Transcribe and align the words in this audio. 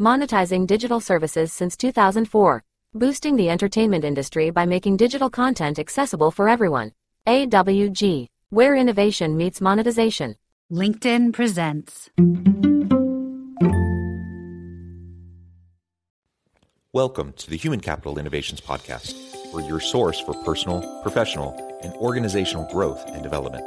monetizing 0.00 0.66
digital 0.66 1.00
services 1.00 1.52
since 1.52 1.76
2004, 1.76 2.64
boosting 2.94 3.36
the 3.36 3.48
entertainment 3.48 4.04
industry 4.04 4.50
by 4.50 4.66
making 4.66 4.96
digital 4.96 5.30
content 5.30 5.78
accessible 5.78 6.30
for 6.30 6.48
everyone. 6.48 6.92
AWG, 7.26 8.26
where 8.50 8.74
innovation 8.74 9.36
meets 9.36 9.60
monetization. 9.60 10.36
LinkedIn 10.72 11.32
presents. 11.32 12.10
Welcome 16.92 17.32
to 17.34 17.50
the 17.50 17.56
Human 17.56 17.80
Capital 17.80 18.18
Innovations 18.18 18.60
Podcast, 18.60 19.14
where 19.52 19.64
your 19.64 19.80
source 19.80 20.20
for 20.20 20.34
personal, 20.44 21.00
professional, 21.02 21.78
and 21.82 21.92
organizational 21.94 22.70
growth 22.72 23.04
and 23.08 23.22
development 23.22 23.66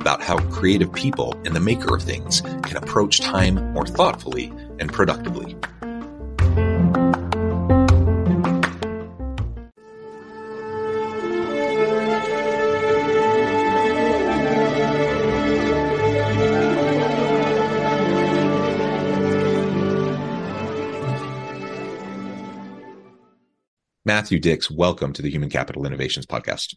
about 0.00 0.22
how 0.22 0.38
creative 0.50 0.92
people 0.92 1.34
and 1.44 1.54
the 1.54 1.60
maker 1.60 1.94
of 1.94 2.02
things 2.02 2.40
can 2.40 2.76
approach 2.76 3.20
time 3.20 3.72
more 3.72 3.86
thoughtfully 3.86 4.52
and 4.78 4.92
productively. 4.92 5.56
Matthew 24.08 24.38
Dicks, 24.38 24.70
welcome 24.70 25.12
to 25.12 25.20
the 25.20 25.30
Human 25.30 25.50
Capital 25.50 25.84
Innovations 25.84 26.24
Podcast. 26.24 26.74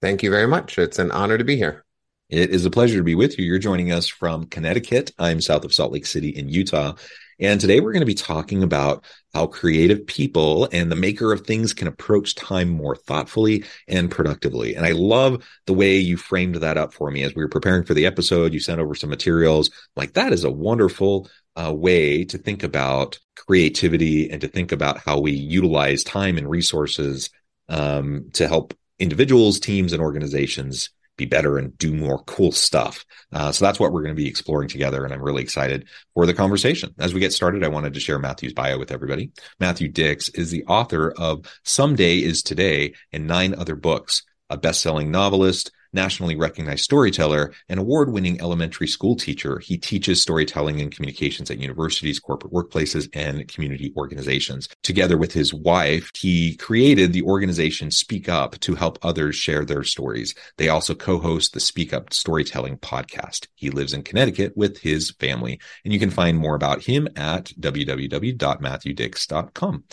Thank 0.00 0.22
you 0.22 0.30
very 0.30 0.46
much. 0.46 0.78
It's 0.78 1.00
an 1.00 1.10
honor 1.10 1.36
to 1.36 1.42
be 1.42 1.56
here. 1.56 1.84
It 2.32 2.48
is 2.48 2.64
a 2.64 2.70
pleasure 2.70 2.96
to 2.96 3.04
be 3.04 3.14
with 3.14 3.38
you. 3.38 3.44
You're 3.44 3.58
joining 3.58 3.92
us 3.92 4.08
from 4.08 4.46
Connecticut. 4.46 5.12
I'm 5.18 5.42
south 5.42 5.66
of 5.66 5.74
Salt 5.74 5.92
Lake 5.92 6.06
City 6.06 6.30
in 6.30 6.48
Utah. 6.48 6.94
And 7.38 7.60
today 7.60 7.78
we're 7.78 7.92
going 7.92 8.00
to 8.00 8.06
be 8.06 8.14
talking 8.14 8.62
about 8.62 9.04
how 9.34 9.48
creative 9.48 10.06
people 10.06 10.66
and 10.72 10.90
the 10.90 10.96
maker 10.96 11.30
of 11.34 11.42
things 11.42 11.74
can 11.74 11.88
approach 11.88 12.34
time 12.34 12.70
more 12.70 12.96
thoughtfully 12.96 13.64
and 13.86 14.10
productively. 14.10 14.74
And 14.74 14.86
I 14.86 14.92
love 14.92 15.46
the 15.66 15.74
way 15.74 15.98
you 15.98 16.16
framed 16.16 16.54
that 16.54 16.78
up 16.78 16.94
for 16.94 17.10
me 17.10 17.22
as 17.22 17.34
we 17.34 17.42
were 17.42 17.50
preparing 17.50 17.84
for 17.84 17.92
the 17.92 18.06
episode. 18.06 18.54
You 18.54 18.60
sent 18.60 18.80
over 18.80 18.94
some 18.94 19.10
materials. 19.10 19.70
Like 19.94 20.14
that 20.14 20.32
is 20.32 20.44
a 20.44 20.50
wonderful 20.50 21.28
uh, 21.54 21.74
way 21.74 22.24
to 22.24 22.38
think 22.38 22.62
about 22.62 23.18
creativity 23.36 24.30
and 24.30 24.40
to 24.40 24.48
think 24.48 24.72
about 24.72 24.96
how 24.96 25.20
we 25.20 25.32
utilize 25.32 26.02
time 26.02 26.38
and 26.38 26.48
resources 26.48 27.28
um, 27.68 28.30
to 28.32 28.48
help 28.48 28.72
individuals, 28.98 29.60
teams, 29.60 29.92
and 29.92 30.00
organizations 30.00 30.88
be 31.16 31.26
better 31.26 31.58
and 31.58 31.76
do 31.78 31.92
more 31.94 32.22
cool 32.24 32.52
stuff. 32.52 33.04
Uh, 33.32 33.52
so 33.52 33.64
that's 33.64 33.78
what 33.78 33.92
we're 33.92 34.02
going 34.02 34.14
to 34.14 34.22
be 34.22 34.28
exploring 34.28 34.68
together. 34.68 35.04
And 35.04 35.12
I'm 35.12 35.22
really 35.22 35.42
excited 35.42 35.86
for 36.14 36.26
the 36.26 36.34
conversation. 36.34 36.94
As 36.98 37.12
we 37.12 37.20
get 37.20 37.32
started, 37.32 37.62
I 37.64 37.68
wanted 37.68 37.94
to 37.94 38.00
share 38.00 38.18
Matthew's 38.18 38.54
bio 38.54 38.78
with 38.78 38.90
everybody. 38.90 39.30
Matthew 39.60 39.88
Dicks 39.88 40.28
is 40.30 40.50
the 40.50 40.64
author 40.64 41.12
of 41.16 41.46
Someday 41.64 42.18
is 42.18 42.42
Today 42.42 42.94
and 43.12 43.26
nine 43.26 43.54
other 43.54 43.76
books, 43.76 44.22
a 44.48 44.56
best-selling 44.56 45.10
novelist, 45.10 45.70
nationally 45.92 46.36
recognized 46.36 46.84
storyteller, 46.84 47.52
and 47.68 47.80
award 47.80 48.12
winning 48.12 48.40
elementary 48.40 48.86
school 48.86 49.16
teacher. 49.16 49.58
He 49.58 49.78
teaches 49.78 50.22
storytelling 50.22 50.80
and 50.80 50.94
communications 50.94 51.50
at 51.50 51.58
universities, 51.58 52.18
corporate 52.18 52.52
workplaces, 52.52 53.08
and 53.14 53.46
community 53.48 53.92
organizations. 53.96 54.68
Together 54.82 55.16
with 55.16 55.32
his 55.32 55.54
wife, 55.54 56.10
he 56.16 56.56
created 56.56 57.12
the 57.12 57.22
organization 57.22 57.90
Speak 57.90 58.28
Up 58.28 58.58
to 58.60 58.74
help 58.74 58.98
others 59.02 59.36
share 59.36 59.64
their 59.64 59.84
stories. 59.84 60.34
They 60.58 60.68
also 60.68 60.94
co 60.94 61.18
host 61.18 61.52
the 61.52 61.60
Speak 61.60 61.92
Up 61.92 62.12
Storytelling 62.12 62.78
podcast. 62.78 63.46
He 63.54 63.70
lives 63.70 63.92
in 63.92 64.02
Connecticut 64.02 64.56
with 64.56 64.78
his 64.78 65.10
family, 65.12 65.60
and 65.84 65.92
you 65.92 65.98
can 65.98 66.10
find 66.10 66.38
more 66.38 66.54
about 66.54 66.82
him 66.82 67.08
at 67.16 67.46
www.matthewdicks.com. 67.60 69.84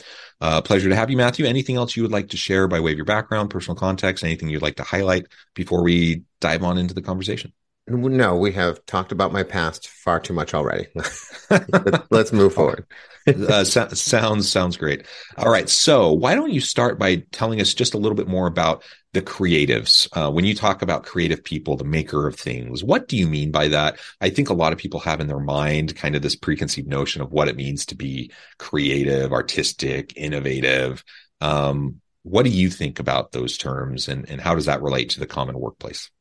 Uh, 0.42 0.62
pleasure 0.62 0.90
to 0.90 0.96
have 0.96 1.10
you, 1.10 1.18
Matthew. 1.18 1.46
Anything 1.46 1.76
else 1.76 1.96
you 1.96 2.04
would 2.04 2.12
like 2.12 2.30
to 2.30 2.38
share 2.38 2.68
by 2.68 2.80
way 2.80 2.92
of 2.92 2.98
your 2.98 3.06
background, 3.06 3.50
personal 3.50 3.76
context, 3.76 4.24
anything 4.24 4.50
you'd 4.50 4.62
like 4.62 4.78
to 4.78 4.84
highlight 4.84 5.28
before 5.54 5.84
we 5.84 6.24
dive 6.40 6.64
on 6.64 6.78
into 6.78 6.94
the 6.94 7.02
conversation? 7.02 7.52
No, 7.90 8.36
we 8.36 8.52
have 8.52 8.86
talked 8.86 9.12
about 9.12 9.34
my 9.34 9.42
past 9.42 9.88
far 9.88 10.20
too 10.20 10.34
much 10.34 10.54
already. 10.54 10.88
Let's 12.12 12.32
move 12.32 12.54
forward. 12.54 12.86
uh, 13.28 13.64
so, 13.64 13.88
sounds 13.90 14.50
sounds 14.50 14.78
great. 14.78 15.08
All 15.38 15.52
right, 15.52 15.68
so 15.68 16.14
why 16.14 16.36
don't 16.36 16.52
you 16.52 16.62
start 16.62 17.00
by 17.00 17.24
telling 17.32 17.60
us 17.60 17.74
just 17.74 17.96
a 17.96 17.98
little 17.98 18.16
bit 18.16 18.28
more 18.28 18.46
about 18.46 18.84
the 19.14 19.24
creatives? 19.24 20.08
Uh, 20.14 20.32
when 20.32 20.46
you 20.46 20.54
talk 20.54 20.84
about 20.84 21.04
creative 21.04 21.44
people, 21.44 21.78
the 21.78 21.84
maker 21.84 22.28
of 22.28 22.36
things, 22.36 22.84
what 22.84 23.08
do 23.08 23.18
you 23.18 23.28
mean 23.28 23.50
by 23.50 23.68
that? 23.70 24.00
I 24.22 24.30
think 24.30 24.50
a 24.50 24.54
lot 24.54 24.72
of 24.72 24.78
people 24.78 25.00
have 25.00 25.20
in 25.20 25.28
their 25.28 25.40
mind 25.40 25.96
kind 25.96 26.16
of 26.16 26.22
this 26.22 26.36
preconceived 26.36 26.88
notion 26.88 27.24
of 27.24 27.32
what 27.32 27.48
it 27.48 27.56
means 27.56 27.88
to 27.88 27.96
be 27.96 28.32
creative, 28.60 29.34
artistic, 29.34 30.14
innovative. 30.16 31.04
Um, 31.42 32.02
what 32.22 32.44
do 32.44 32.52
you 32.52 32.70
think 32.70 33.00
about 33.00 33.32
those 33.32 33.58
terms 33.58 34.08
and, 34.08 34.30
and 34.30 34.40
how 34.40 34.54
does 34.54 34.66
that 34.66 34.84
relate 34.84 35.10
to 35.12 35.20
the 35.20 35.28
common 35.28 35.58
workplace? 35.58 36.12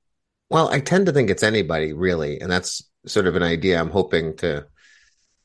Well, 0.50 0.68
I 0.68 0.80
tend 0.80 1.06
to 1.06 1.12
think 1.12 1.30
it's 1.30 1.42
anybody 1.42 1.92
really. 1.92 2.40
And 2.40 2.50
that's 2.50 2.82
sort 3.06 3.26
of 3.26 3.36
an 3.36 3.42
idea 3.42 3.80
I'm 3.80 3.90
hoping 3.90 4.36
to 4.38 4.66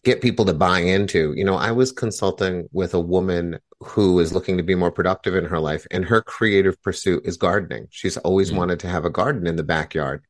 get 0.03 0.21
people 0.21 0.45
to 0.45 0.53
buy 0.53 0.79
into. 0.79 1.33
You 1.35 1.45
know, 1.45 1.55
I 1.55 1.71
was 1.71 1.91
consulting 1.91 2.67
with 2.71 2.93
a 2.93 2.99
woman 2.99 3.59
who 3.79 4.19
is 4.19 4.33
looking 4.33 4.57
to 4.57 4.63
be 4.63 4.75
more 4.75 4.91
productive 4.91 5.35
in 5.35 5.45
her 5.45 5.59
life, 5.59 5.85
and 5.91 6.05
her 6.05 6.21
creative 6.21 6.81
pursuit 6.81 7.25
is 7.25 7.37
gardening. 7.37 7.87
She's 7.89 8.17
always 8.17 8.49
mm-hmm. 8.49 8.57
wanted 8.57 8.79
to 8.81 8.87
have 8.87 9.05
a 9.05 9.09
garden 9.09 9.47
in 9.47 9.55
the 9.55 9.63
backyard. 9.63 10.23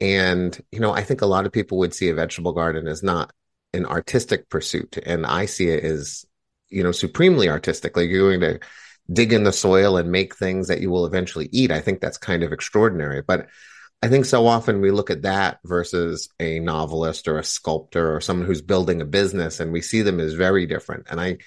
And, 0.00 0.58
you 0.72 0.80
know, 0.80 0.92
I 0.92 1.02
think 1.04 1.20
a 1.22 1.26
lot 1.26 1.46
of 1.46 1.52
people 1.52 1.78
would 1.78 1.94
see 1.94 2.08
a 2.08 2.14
vegetable 2.14 2.52
garden 2.52 2.88
as 2.88 3.02
not 3.02 3.32
an 3.72 3.86
artistic 3.86 4.48
pursuit. 4.48 4.98
And 5.06 5.24
I 5.24 5.46
see 5.46 5.68
it 5.68 5.84
as, 5.84 6.26
you 6.68 6.82
know, 6.82 6.92
supremely 6.92 7.48
artistic. 7.48 7.96
Like 7.96 8.10
you're 8.10 8.36
going 8.36 8.58
to 8.58 8.66
dig 9.12 9.32
in 9.32 9.44
the 9.44 9.52
soil 9.52 9.96
and 9.96 10.10
make 10.10 10.34
things 10.34 10.68
that 10.68 10.80
you 10.80 10.90
will 10.90 11.06
eventually 11.06 11.48
eat. 11.52 11.70
I 11.70 11.80
think 11.80 12.00
that's 12.00 12.18
kind 12.18 12.42
of 12.42 12.52
extraordinary. 12.52 13.22
But 13.22 13.48
I 14.02 14.08
think 14.08 14.24
so 14.24 14.46
often 14.48 14.80
we 14.80 14.90
look 14.90 15.10
at 15.10 15.22
that 15.22 15.60
versus 15.64 16.28
a 16.40 16.58
novelist 16.58 17.28
or 17.28 17.38
a 17.38 17.44
sculptor 17.44 18.14
or 18.14 18.20
someone 18.20 18.46
who's 18.46 18.60
building 18.60 19.00
a 19.00 19.06
business 19.06 19.60
and 19.60 19.72
we 19.72 19.80
see 19.80 20.02
them 20.02 20.18
as 20.18 20.34
very 20.34 20.66
different. 20.66 21.06
And 21.08 21.20
I 21.20 21.38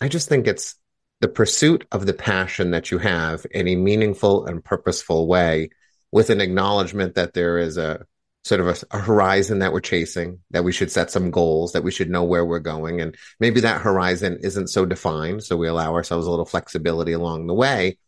I 0.00 0.08
just 0.08 0.28
think 0.28 0.48
it's 0.48 0.74
the 1.20 1.28
pursuit 1.28 1.86
of 1.92 2.04
the 2.04 2.12
passion 2.12 2.72
that 2.72 2.90
you 2.90 2.98
have 2.98 3.46
in 3.52 3.68
a 3.68 3.76
meaningful 3.76 4.46
and 4.46 4.64
purposeful 4.64 5.28
way 5.28 5.70
with 6.10 6.28
an 6.30 6.40
acknowledgement 6.40 7.14
that 7.14 7.34
there 7.34 7.58
is 7.58 7.78
a 7.78 8.04
sort 8.44 8.60
of 8.60 8.66
a, 8.66 8.96
a, 8.96 8.98
horizon 8.98 9.60
that 9.60 9.72
we're 9.72 9.80
chasing, 9.80 10.40
that 10.50 10.64
we 10.64 10.72
should 10.72 10.90
set 10.90 11.12
some 11.12 11.30
goals, 11.30 11.72
that 11.72 11.84
we 11.84 11.92
should 11.92 12.10
know 12.10 12.24
where 12.24 12.44
we're 12.44 12.58
going. 12.58 13.00
And 13.00 13.16
maybe 13.38 13.60
that 13.60 13.80
horizon 13.80 14.40
isn't 14.42 14.66
so 14.66 14.84
defined. 14.84 15.44
So 15.44 15.56
we 15.56 15.68
allow 15.68 15.94
ourselves 15.94 16.26
a 16.26 16.30
little 16.30 16.44
flexibility 16.44 17.12
along 17.12 17.46
the 17.46 17.54
way. 17.54 17.98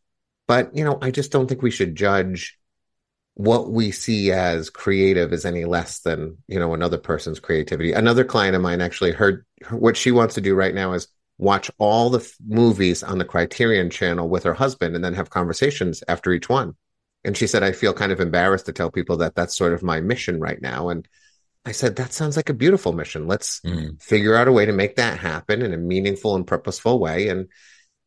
But, 0.49 0.77
you 0.77 0.85
know, 0.85 0.99
I 1.01 1.13
just 1.13 1.31
don't 1.31 1.47
think 1.47 1.63
we 1.63 1.71
should 1.71 1.95
judge 1.95 2.59
what 3.35 3.71
we 3.71 3.91
see 3.91 4.31
as 4.31 4.71
creative 4.71 5.33
is 5.33 5.45
any 5.45 5.65
less 5.65 6.01
than, 6.01 6.39
you 6.47 6.59
know, 6.59 6.73
another 6.73 6.99
person's 6.99 7.41
creativity. 7.41 7.93
Another 7.93 8.25
client 8.25 8.55
of 8.55 8.63
mine 8.63 8.81
actually 8.81 9.13
heard 9.13 9.45
what 9.71 9.97
she 9.97 10.13
wants 10.13 10.35
to 10.37 10.41
do 10.41 10.55
right 10.55 10.75
now 10.75 10.93
is 10.93 11.09
watch 11.39 11.71
all 11.79 12.11
the 12.11 12.21
f- 12.21 12.37
movies 12.47 13.03
on 13.03 13.19
the 13.19 13.25
Criterion 13.25 13.91
channel 13.91 14.29
with 14.29 14.45
her 14.45 14.55
husband 14.55 14.95
and 14.95 15.05
then 15.05 15.15
have 15.15 15.31
conversations 15.31 16.05
after 16.07 16.33
each 16.33 16.49
one 16.49 16.77
and 17.25 17.37
she 17.37 17.49
said 17.49 17.65
i 17.65 17.73
feel 17.73 17.93
kind 17.93 18.13
of 18.13 18.21
embarrassed 18.21 18.67
to 18.67 18.73
tell 18.73 18.89
people 18.89 19.17
that 19.17 19.35
that's 19.35 19.57
sort 19.57 19.73
of 19.73 19.83
my 19.83 20.01
mission 20.01 20.39
right 20.39 20.63
now 20.63 20.91
and 20.91 21.09
I 21.67 21.73
said, 21.73 21.97
that 21.97 22.13
sounds 22.13 22.37
like 22.37 22.51
a 22.51 22.55
beautiful 22.55 22.93
mission. 22.93 23.27
Let's 23.27 23.61
Mm. 23.61 24.01
figure 24.03 24.35
out 24.35 24.49
a 24.49 24.53
way 24.53 24.67
to 24.67 24.73
make 24.73 24.97
that 24.97 25.19
happen 25.19 25.63
in 25.63 25.73
a 25.73 25.79
meaningful 25.79 26.37
and 26.37 26.47
purposeful 26.47 26.99
way 26.99 27.29
and 27.29 27.49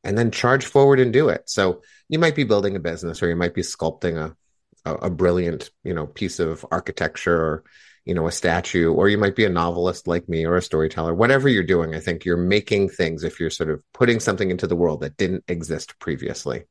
and 0.04 0.16
then 0.16 0.30
charge 0.30 0.66
forward 0.66 1.00
and 1.00 1.12
do 1.12 1.30
it. 1.30 1.50
So 1.50 1.82
you 2.08 2.20
might 2.20 2.36
be 2.36 2.44
building 2.44 2.76
a 2.76 2.80
business 2.80 3.24
or 3.24 3.30
you 3.30 3.36
might 3.36 3.56
be 3.56 3.64
sculpting 3.64 4.16
a 4.16 4.36
a, 4.88 5.08
a 5.08 5.10
brilliant, 5.10 5.70
you 5.84 5.94
know, 5.94 6.08
piece 6.08 6.40
of 6.40 6.66
architecture 6.72 7.36
or 7.36 7.64
you 8.08 8.14
know, 8.14 8.26
a 8.26 8.32
statue, 8.32 8.94
or 8.94 9.10
you 9.10 9.18
might 9.18 9.36
be 9.36 9.44
a 9.44 9.50
novelist 9.50 10.08
like 10.08 10.30
me 10.30 10.46
or 10.46 10.56
a 10.56 10.62
storyteller. 10.62 11.14
Whatever 11.14 11.50
you're 11.50 11.62
doing, 11.62 11.94
I 11.94 12.00
think 12.00 12.24
you're 12.24 12.38
making 12.38 12.88
things 12.88 13.26
if 13.26 13.38
you're 13.38 13.50
sort 13.50 13.70
of 13.70 13.84
putting 13.94 14.22
something 14.22 14.50
into 14.50 14.66
the 14.66 14.78
world 14.78 15.02
that 15.02 15.18
didn't 15.18 15.44
exist 15.50 16.00
previously. 16.00 16.64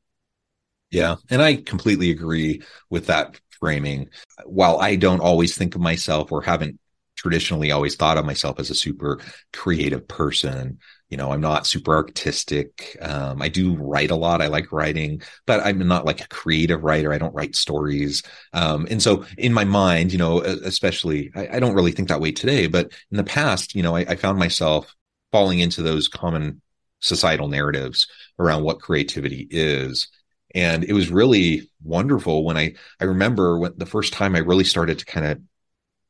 Yeah. 0.89 1.17
And 1.29 1.39
I 1.39 1.57
completely 1.57 2.09
agree 2.09 2.63
with 2.89 3.05
that 3.05 3.39
framing. 3.59 4.09
While 4.45 4.79
I 4.79 4.95
don't 4.95 5.19
always 5.19 5.55
think 5.55 5.75
of 5.75 5.81
myself 5.81 6.31
or 6.31 6.41
haven't 6.41 6.79
traditionally 7.17 7.71
always 7.71 7.95
thought 7.95 8.17
of 8.17 8.25
myself 8.25 8.59
as 8.59 8.69
a 8.69 8.75
super 8.75 9.19
creative 9.51 10.07
person, 10.07 10.79
you 11.09 11.17
know, 11.17 11.31
I'm 11.31 11.41
not 11.41 11.67
super 11.67 11.95
artistic. 11.95 12.97
Um, 13.01 13.41
I 13.41 13.49
do 13.49 13.75
write 13.75 14.11
a 14.11 14.15
lot. 14.15 14.41
I 14.41 14.47
like 14.47 14.71
writing, 14.71 15.21
but 15.45 15.65
I'm 15.65 15.85
not 15.87 16.05
like 16.05 16.21
a 16.21 16.27
creative 16.27 16.83
writer. 16.83 17.11
I 17.11 17.17
don't 17.17 17.33
write 17.33 17.55
stories. 17.55 18.23
Um, 18.53 18.87
and 18.89 19.01
so 19.01 19.25
in 19.37 19.53
my 19.53 19.63
mind, 19.63 20.11
you 20.11 20.17
know, 20.17 20.41
especially, 20.41 21.31
I, 21.35 21.57
I, 21.57 21.59
don't 21.59 21.75
really 21.75 21.91
think 21.91 22.09
that 22.09 22.21
way 22.21 22.31
today, 22.31 22.67
but 22.67 22.91
in 23.11 23.17
the 23.17 23.23
past, 23.23 23.73
you 23.73 23.83
know, 23.83 23.95
I, 23.95 24.01
I 24.01 24.15
found 24.15 24.37
myself 24.37 24.93
falling 25.31 25.59
into 25.59 25.81
those 25.81 26.07
common 26.07 26.61
societal 26.99 27.47
narratives 27.47 28.07
around 28.39 28.63
what 28.63 28.81
creativity 28.81 29.47
is 29.49 30.07
and 30.55 30.83
it 30.83 30.93
was 30.93 31.11
really 31.11 31.69
wonderful 31.83 32.43
when 32.43 32.57
i 32.57 32.73
i 32.99 33.03
remember 33.03 33.59
when 33.59 33.73
the 33.77 33.85
first 33.85 34.13
time 34.13 34.35
i 34.35 34.39
really 34.39 34.63
started 34.63 34.97
to 34.97 35.05
kind 35.05 35.25
of 35.25 35.39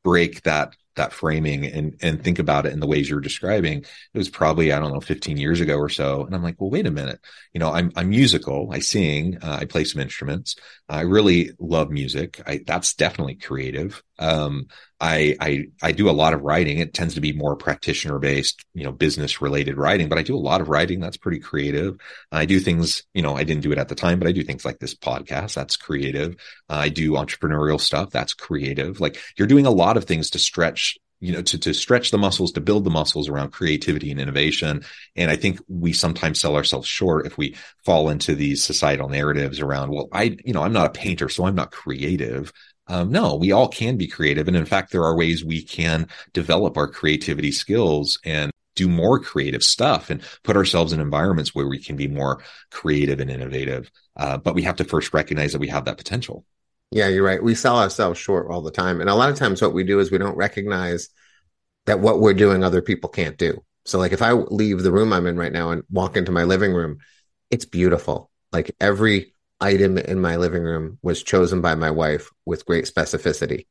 break 0.03 0.41
that 0.43 0.75
that 0.97 1.13
framing 1.13 1.65
and 1.65 1.97
and 2.01 2.23
think 2.23 2.39
about 2.39 2.65
it 2.65 2.73
in 2.73 2.79
the 2.79 2.87
ways 2.87 3.09
you're 3.09 3.19
describing 3.19 3.79
it 3.79 4.17
was 4.17 4.29
probably 4.29 4.71
i 4.71 4.79
don't 4.79 4.93
know 4.93 4.99
15 4.99 5.37
years 5.37 5.61
ago 5.61 5.77
or 5.77 5.89
so 5.89 6.25
and 6.25 6.35
i'm 6.35 6.43
like 6.43 6.59
well 6.59 6.69
wait 6.69 6.85
a 6.85 6.91
minute 6.91 7.19
you 7.53 7.59
know 7.59 7.71
i'm 7.71 7.91
i'm 7.95 8.09
musical 8.09 8.69
i 8.71 8.79
sing 8.79 9.37
uh, 9.41 9.57
i 9.61 9.65
play 9.65 9.83
some 9.83 10.01
instruments 10.01 10.55
i 10.89 11.01
really 11.01 11.51
love 11.59 11.89
music 11.89 12.41
i 12.45 12.59
that's 12.65 12.93
definitely 12.93 13.35
creative 13.35 14.03
um 14.19 14.67
I, 14.99 15.35
I 15.39 15.65
I 15.81 15.91
do 15.91 16.09
a 16.09 16.11
lot 16.11 16.33
of 16.33 16.41
writing. 16.41 16.79
It 16.79 16.93
tends 16.93 17.13
to 17.15 17.21
be 17.21 17.31
more 17.31 17.55
practitioner 17.55 18.17
based, 18.17 18.65
you 18.73 18.83
know, 18.83 18.91
business 18.91 19.41
related 19.41 19.77
writing, 19.77 20.09
but 20.09 20.17
I 20.17 20.23
do 20.23 20.35
a 20.35 20.39
lot 20.39 20.59
of 20.59 20.69
writing. 20.69 20.99
That's 20.99 21.17
pretty 21.17 21.39
creative. 21.39 21.97
I 22.31 22.45
do 22.45 22.59
things, 22.59 23.03
you 23.13 23.21
know, 23.21 23.35
I 23.35 23.43
didn't 23.43 23.61
do 23.61 23.71
it 23.71 23.77
at 23.77 23.89
the 23.89 23.95
time, 23.95 24.17
but 24.17 24.27
I 24.27 24.31
do 24.31 24.43
things 24.43 24.65
like 24.65 24.79
this 24.79 24.95
podcast. 24.95 25.53
That's 25.53 25.77
creative. 25.77 26.35
I 26.67 26.89
do 26.89 27.11
entrepreneurial 27.11 27.79
stuff. 27.79 28.09
That's 28.09 28.33
creative. 28.33 28.99
Like 28.99 29.21
you're 29.37 29.47
doing 29.47 29.67
a 29.67 29.71
lot 29.71 29.97
of 29.97 30.05
things 30.05 30.31
to 30.31 30.39
stretch 30.39 30.86
you 31.19 31.33
know 31.33 31.41
to 31.41 31.57
to 31.57 31.73
stretch 31.73 32.11
the 32.11 32.17
muscles 32.17 32.51
to 32.51 32.61
build 32.61 32.83
the 32.83 32.89
muscles 32.89 33.29
around 33.29 33.51
creativity 33.51 34.11
and 34.11 34.19
innovation 34.19 34.83
and 35.15 35.31
i 35.31 35.35
think 35.35 35.59
we 35.67 35.93
sometimes 35.93 36.39
sell 36.39 36.55
ourselves 36.55 36.87
short 36.87 37.25
if 37.25 37.37
we 37.37 37.55
fall 37.83 38.09
into 38.09 38.35
these 38.35 38.63
societal 38.63 39.09
narratives 39.09 39.59
around 39.59 39.91
well 39.91 40.09
i 40.11 40.35
you 40.45 40.53
know 40.53 40.63
i'm 40.63 40.73
not 40.73 40.87
a 40.87 40.99
painter 40.99 41.29
so 41.29 41.45
i'm 41.45 41.55
not 41.55 41.71
creative 41.71 42.51
um, 42.89 43.11
no, 43.11 43.35
we 43.35 43.51
all 43.51 43.67
can 43.67 43.97
be 43.97 44.07
creative. 44.07 44.47
And 44.47 44.55
in 44.55 44.65
fact, 44.65 44.91
there 44.91 45.03
are 45.03 45.17
ways 45.17 45.43
we 45.43 45.61
can 45.61 46.07
develop 46.33 46.77
our 46.77 46.87
creativity 46.87 47.51
skills 47.51 48.19
and 48.23 48.51
do 48.75 48.87
more 48.87 49.19
creative 49.19 49.63
stuff 49.63 50.09
and 50.09 50.21
put 50.43 50.55
ourselves 50.55 50.93
in 50.93 51.01
environments 51.01 51.53
where 51.53 51.67
we 51.67 51.79
can 51.79 51.95
be 51.95 52.07
more 52.07 52.41
creative 52.71 53.19
and 53.19 53.29
innovative. 53.29 53.91
Uh, 54.15 54.37
but 54.37 54.55
we 54.55 54.61
have 54.61 54.77
to 54.77 54.83
first 54.83 55.13
recognize 55.13 55.51
that 55.51 55.59
we 55.59 55.67
have 55.67 55.85
that 55.85 55.97
potential. 55.97 56.45
Yeah, 56.91 57.07
you're 57.07 57.23
right. 57.23 57.43
We 57.43 57.55
sell 57.55 57.79
ourselves 57.79 58.19
short 58.19 58.47
all 58.49 58.61
the 58.61 58.71
time. 58.71 59.01
And 59.01 59.09
a 59.09 59.15
lot 59.15 59.29
of 59.29 59.37
times, 59.37 59.61
what 59.61 59.73
we 59.73 59.83
do 59.83 59.99
is 59.99 60.11
we 60.11 60.17
don't 60.17 60.37
recognize 60.37 61.09
that 61.85 61.99
what 61.99 62.19
we're 62.19 62.33
doing, 62.33 62.63
other 62.63 62.81
people 62.81 63.09
can't 63.09 63.37
do. 63.37 63.63
So, 63.85 63.97
like, 63.97 64.11
if 64.11 64.21
I 64.21 64.31
leave 64.33 64.83
the 64.83 64.91
room 64.91 65.13
I'm 65.13 65.27
in 65.27 65.37
right 65.37 65.51
now 65.51 65.71
and 65.71 65.83
walk 65.89 66.17
into 66.17 66.31
my 66.31 66.43
living 66.43 66.73
room, 66.73 66.99
it's 67.49 67.65
beautiful. 67.65 68.29
Like, 68.51 68.75
every 68.79 69.33
item 69.59 69.97
in 69.97 70.21
my 70.21 70.37
living 70.37 70.63
room 70.63 70.99
was 71.01 71.23
chosen 71.23 71.61
by 71.61 71.75
my 71.75 71.91
wife 71.91 72.29
with 72.45 72.65
great 72.65 72.85
specificity. 72.85 73.65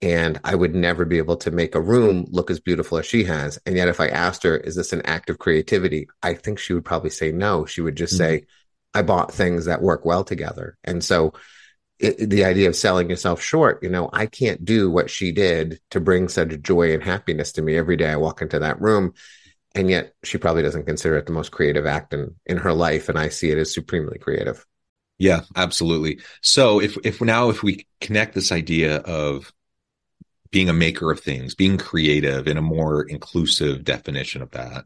And 0.00 0.40
I 0.42 0.54
would 0.56 0.74
never 0.74 1.04
be 1.04 1.18
able 1.18 1.36
to 1.38 1.52
make 1.52 1.74
a 1.76 1.80
room 1.80 2.26
look 2.30 2.50
as 2.50 2.58
beautiful 2.58 2.98
as 2.98 3.06
she 3.06 3.24
has. 3.24 3.58
And 3.66 3.76
yet, 3.76 3.88
if 3.88 4.00
I 4.00 4.08
asked 4.08 4.42
her, 4.42 4.56
is 4.56 4.76
this 4.76 4.92
an 4.92 5.02
act 5.02 5.30
of 5.30 5.38
creativity? 5.38 6.08
I 6.22 6.34
think 6.34 6.58
she 6.58 6.74
would 6.74 6.84
probably 6.84 7.10
say 7.10 7.32
no. 7.32 7.66
She 7.66 7.80
would 7.80 7.96
just 7.96 8.14
mm-hmm. 8.14 8.40
say, 8.40 8.46
I 8.94 9.02
bought 9.02 9.32
things 9.32 9.64
that 9.64 9.80
work 9.80 10.04
well 10.04 10.24
together. 10.24 10.76
And 10.84 11.02
so, 11.02 11.32
it, 12.02 12.30
the 12.30 12.44
idea 12.44 12.68
of 12.68 12.76
selling 12.76 13.08
yourself 13.08 13.40
short, 13.40 13.82
you 13.82 13.88
know, 13.88 14.10
I 14.12 14.26
can't 14.26 14.64
do 14.64 14.90
what 14.90 15.08
she 15.08 15.32
did 15.32 15.80
to 15.90 16.00
bring 16.00 16.28
such 16.28 16.60
joy 16.60 16.92
and 16.92 17.02
happiness 17.02 17.52
to 17.52 17.62
me 17.62 17.76
every 17.76 17.96
day 17.96 18.10
I 18.10 18.16
walk 18.16 18.42
into 18.42 18.58
that 18.58 18.80
room. 18.80 19.14
And 19.74 19.88
yet, 19.88 20.14
she 20.22 20.36
probably 20.36 20.62
doesn't 20.62 20.84
consider 20.84 21.16
it 21.16 21.24
the 21.24 21.32
most 21.32 21.50
creative 21.50 21.86
act 21.86 22.12
in, 22.12 22.34
in 22.44 22.58
her 22.58 22.74
life. 22.74 23.08
And 23.08 23.18
I 23.18 23.30
see 23.30 23.50
it 23.50 23.58
as 23.58 23.72
supremely 23.72 24.18
creative. 24.18 24.66
Yeah, 25.18 25.42
absolutely. 25.56 26.20
So 26.42 26.80
if 26.80 26.98
if 27.04 27.20
now 27.20 27.48
if 27.48 27.62
we 27.62 27.86
connect 28.00 28.34
this 28.34 28.50
idea 28.50 28.96
of 28.96 29.52
being 30.50 30.68
a 30.68 30.74
maker 30.74 31.10
of 31.10 31.20
things, 31.20 31.54
being 31.54 31.78
creative 31.78 32.48
in 32.48 32.58
a 32.58 32.62
more 32.62 33.04
inclusive 33.04 33.84
definition 33.84 34.42
of 34.42 34.50
that, 34.50 34.84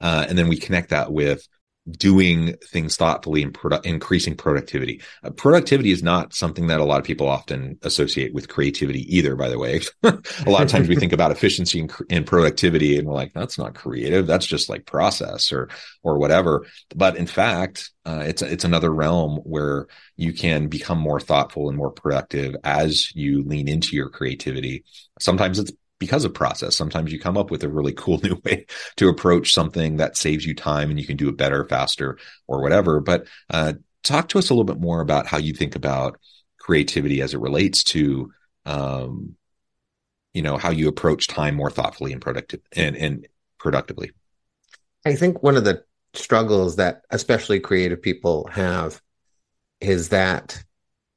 uh, 0.00 0.26
and 0.28 0.36
then 0.36 0.48
we 0.48 0.56
connect 0.56 0.90
that 0.90 1.12
with 1.12 1.46
doing 1.90 2.54
things 2.64 2.96
thoughtfully 2.96 3.42
and 3.42 3.54
produ- 3.54 3.84
increasing 3.84 4.34
productivity. 4.34 5.00
Uh, 5.22 5.30
productivity 5.30 5.90
is 5.90 6.02
not 6.02 6.34
something 6.34 6.66
that 6.66 6.80
a 6.80 6.84
lot 6.84 6.98
of 6.98 7.04
people 7.04 7.28
often 7.28 7.78
associate 7.82 8.34
with 8.34 8.48
creativity 8.48 9.02
either, 9.14 9.36
by 9.36 9.48
the 9.48 9.58
way. 9.58 9.80
a 10.02 10.50
lot 10.50 10.62
of 10.62 10.68
times 10.68 10.88
we 10.88 10.96
think 10.96 11.12
about 11.12 11.30
efficiency 11.30 11.80
and, 11.80 11.92
and, 12.10 12.26
productivity 12.26 12.98
and 12.98 13.06
we're 13.06 13.14
like, 13.14 13.32
that's 13.32 13.58
not 13.58 13.74
creative. 13.74 14.26
That's 14.26 14.46
just 14.46 14.68
like 14.68 14.84
process 14.84 15.52
or, 15.52 15.68
or 16.02 16.18
whatever. 16.18 16.66
But 16.94 17.16
in 17.16 17.26
fact, 17.26 17.90
uh, 18.04 18.24
it's, 18.26 18.42
it's 18.42 18.64
another 18.64 18.92
realm 18.92 19.36
where 19.44 19.86
you 20.16 20.32
can 20.32 20.68
become 20.68 20.98
more 20.98 21.20
thoughtful 21.20 21.68
and 21.68 21.78
more 21.78 21.90
productive 21.90 22.56
as 22.64 23.14
you 23.14 23.44
lean 23.44 23.68
into 23.68 23.94
your 23.94 24.08
creativity. 24.08 24.84
Sometimes 25.20 25.58
it's 25.58 25.72
because 25.98 26.24
of 26.24 26.34
process. 26.34 26.76
Sometimes 26.76 27.12
you 27.12 27.18
come 27.18 27.36
up 27.36 27.50
with 27.50 27.64
a 27.64 27.68
really 27.68 27.92
cool 27.92 28.18
new 28.22 28.40
way 28.44 28.66
to 28.96 29.08
approach 29.08 29.52
something 29.52 29.96
that 29.96 30.16
saves 30.16 30.44
you 30.44 30.54
time 30.54 30.90
and 30.90 31.00
you 31.00 31.06
can 31.06 31.16
do 31.16 31.28
it 31.28 31.36
better, 31.36 31.64
faster, 31.64 32.18
or 32.46 32.60
whatever. 32.62 33.00
But 33.00 33.26
uh, 33.50 33.74
talk 34.02 34.28
to 34.28 34.38
us 34.38 34.50
a 34.50 34.54
little 34.54 34.64
bit 34.64 34.80
more 34.80 35.00
about 35.00 35.26
how 35.26 35.38
you 35.38 35.52
think 35.52 35.76
about 35.76 36.18
creativity 36.58 37.22
as 37.22 37.34
it 37.34 37.40
relates 37.40 37.84
to, 37.84 38.32
um, 38.64 39.36
you 40.34 40.42
know, 40.42 40.56
how 40.56 40.70
you 40.70 40.88
approach 40.88 41.28
time 41.28 41.54
more 41.54 41.70
thoughtfully 41.70 42.12
and 42.12 42.20
productive 42.20 42.60
and, 42.72 42.96
and 42.96 43.28
productively. 43.58 44.10
I 45.04 45.14
think 45.14 45.42
one 45.42 45.56
of 45.56 45.64
the 45.64 45.84
struggles 46.14 46.76
that 46.76 47.02
especially 47.10 47.60
creative 47.60 48.02
people 48.02 48.48
have 48.52 49.00
is 49.80 50.08
that 50.08 50.62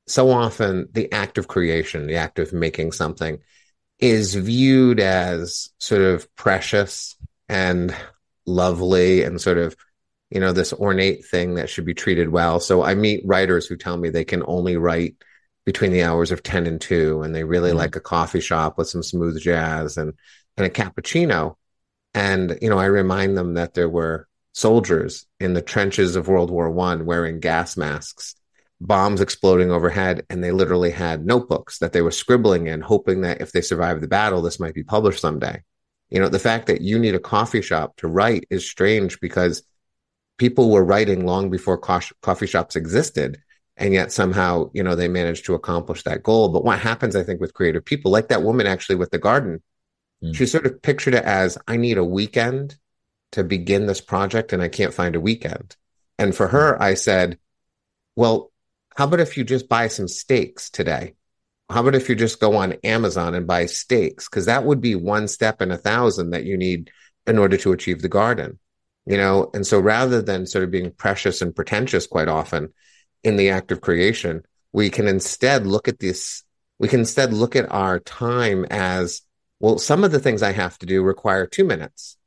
so 0.07 0.29
often 0.29 0.87
the 0.91 1.11
act 1.11 1.37
of 1.37 1.47
creation, 1.47 2.07
the 2.07 2.15
act 2.15 2.39
of 2.39 2.53
making 2.53 2.91
something, 2.91 3.39
is 3.99 4.33
viewed 4.33 4.99
as 4.99 5.69
sort 5.77 6.01
of 6.01 6.33
precious 6.35 7.17
and 7.47 7.95
lovely 8.45 9.23
and 9.23 9.39
sort 9.39 9.57
of 9.57 9.75
you 10.31 10.39
know 10.39 10.51
this 10.51 10.73
ornate 10.73 11.25
thing 11.25 11.55
that 11.55 11.69
should 11.69 11.85
be 11.85 11.93
treated 11.93 12.29
well. 12.29 12.59
So 12.59 12.83
i 12.83 12.95
meet 12.95 13.25
writers 13.25 13.65
who 13.67 13.75
tell 13.75 13.97
me 13.97 14.09
they 14.09 14.25
can 14.25 14.43
only 14.47 14.77
write 14.77 15.15
between 15.65 15.91
the 15.91 16.03
hours 16.03 16.31
of 16.31 16.43
10 16.43 16.65
and 16.65 16.81
2 16.81 17.21
and 17.21 17.35
they 17.35 17.43
really 17.43 17.69
mm-hmm. 17.69 17.79
like 17.79 17.95
a 17.95 18.01
coffee 18.01 18.39
shop 18.39 18.77
with 18.77 18.87
some 18.87 19.03
smooth 19.03 19.39
jazz 19.39 19.97
and 19.97 20.13
and 20.57 20.65
a 20.65 20.69
cappuccino. 20.69 21.55
And 22.13 22.57
you 22.61 22.69
know 22.69 22.79
i 22.79 22.85
remind 22.85 23.37
them 23.37 23.55
that 23.55 23.73
there 23.73 23.89
were 23.89 24.27
soldiers 24.53 25.25
in 25.39 25.53
the 25.53 25.61
trenches 25.61 26.15
of 26.15 26.27
world 26.27 26.49
war 26.49 26.69
1 26.69 27.05
wearing 27.05 27.39
gas 27.39 27.77
masks 27.77 28.35
bombs 28.81 29.19
exploding 29.19 29.71
overhead 29.71 30.25
and 30.29 30.43
they 30.43 30.51
literally 30.51 30.91
had 30.91 31.25
notebooks 31.25 31.79
that 31.79 31.91
they 31.91 32.01
were 32.01 32.11
scribbling 32.11 32.67
in 32.67 32.79
hoping 32.79 33.21
that 33.21 33.41
if 33.41 33.51
they 33.51 33.61
survived 33.61 34.01
the 34.01 34.07
battle 34.07 34.41
this 34.41 34.59
might 34.59 34.73
be 34.73 34.83
published 34.83 35.19
someday. 35.19 35.61
You 36.09 36.19
know 36.19 36.29
the 36.29 36.39
fact 36.39 36.67
that 36.67 36.81
you 36.81 36.97
need 36.97 37.13
a 37.13 37.19
coffee 37.19 37.61
shop 37.61 37.97
to 37.97 38.07
write 38.07 38.47
is 38.49 38.69
strange 38.69 39.19
because 39.19 39.63
people 40.37 40.71
were 40.71 40.83
writing 40.83 41.25
long 41.25 41.49
before 41.49 41.77
co- 41.77 41.99
coffee 42.21 42.47
shops 42.47 42.75
existed 42.75 43.39
and 43.75 43.93
yet 43.93 44.11
somehow 44.11 44.69
you 44.73 44.81
know 44.81 44.95
they 44.95 45.09
managed 45.09 45.45
to 45.45 45.55
accomplish 45.55 46.03
that 46.03 46.23
goal. 46.23 46.49
But 46.49 46.63
what 46.63 46.79
happens 46.79 47.15
i 47.15 47.23
think 47.23 47.41
with 47.41 47.53
creative 47.53 47.83
people 47.83 48.11
like 48.11 48.29
that 48.29 48.43
woman 48.43 48.65
actually 48.65 48.95
with 48.95 49.11
the 49.11 49.19
garden 49.19 49.61
mm. 50.23 50.33
she 50.33 50.45
sort 50.45 50.65
of 50.65 50.81
pictured 50.81 51.15
it 51.15 51.25
as 51.25 51.57
i 51.67 51.75
need 51.75 51.97
a 51.97 52.03
weekend 52.03 52.77
to 53.33 53.43
begin 53.43 53.87
this 53.87 54.01
project 54.01 54.53
and 54.53 54.63
i 54.63 54.69
can't 54.69 54.93
find 54.93 55.17
a 55.17 55.21
weekend. 55.21 55.75
And 56.17 56.33
for 56.33 56.47
her 56.47 56.81
i 56.81 56.93
said 56.93 57.37
well 58.15 58.51
how 58.99 59.05
about 59.05 59.21
if 59.21 59.37
you 59.37 59.45
just 59.45 59.69
buy 59.69 59.87
some 59.87 60.09
stakes 60.09 60.69
today? 60.69 61.13
How 61.69 61.79
about 61.79 61.95
if 61.95 62.09
you 62.09 62.15
just 62.15 62.41
go 62.41 62.57
on 62.57 62.73
Amazon 62.83 63.33
and 63.33 63.47
buy 63.47 63.65
stakes? 63.65 64.27
Because 64.27 64.47
that 64.47 64.65
would 64.65 64.81
be 64.81 64.93
one 64.93 65.29
step 65.29 65.61
in 65.61 65.71
a 65.71 65.77
thousand 65.77 66.31
that 66.31 66.43
you 66.43 66.57
need 66.57 66.91
in 67.25 67.37
order 67.37 67.55
to 67.55 67.71
achieve 67.71 68.01
the 68.01 68.09
garden. 68.09 68.59
You 69.05 69.15
know, 69.15 69.51
and 69.53 69.65
so 69.65 69.79
rather 69.79 70.21
than 70.21 70.45
sort 70.45 70.65
of 70.65 70.71
being 70.71 70.91
precious 70.91 71.41
and 71.41 71.55
pretentious 71.55 72.07
quite 72.07 72.27
often 72.27 72.73
in 73.23 73.37
the 73.37 73.51
act 73.51 73.71
of 73.71 73.79
creation, 73.79 74.43
we 74.73 74.89
can 74.89 75.07
instead 75.07 75.65
look 75.65 75.87
at 75.87 75.99
this, 75.99 76.43
we 76.77 76.89
can 76.89 76.99
instead 76.99 77.31
look 77.31 77.55
at 77.55 77.71
our 77.71 78.01
time 78.01 78.65
as 78.69 79.21
well, 79.61 79.77
some 79.77 80.03
of 80.03 80.11
the 80.11 80.19
things 80.19 80.43
I 80.43 80.51
have 80.51 80.77
to 80.79 80.85
do 80.85 81.03
require 81.03 81.47
two 81.47 81.63
minutes 81.63 82.17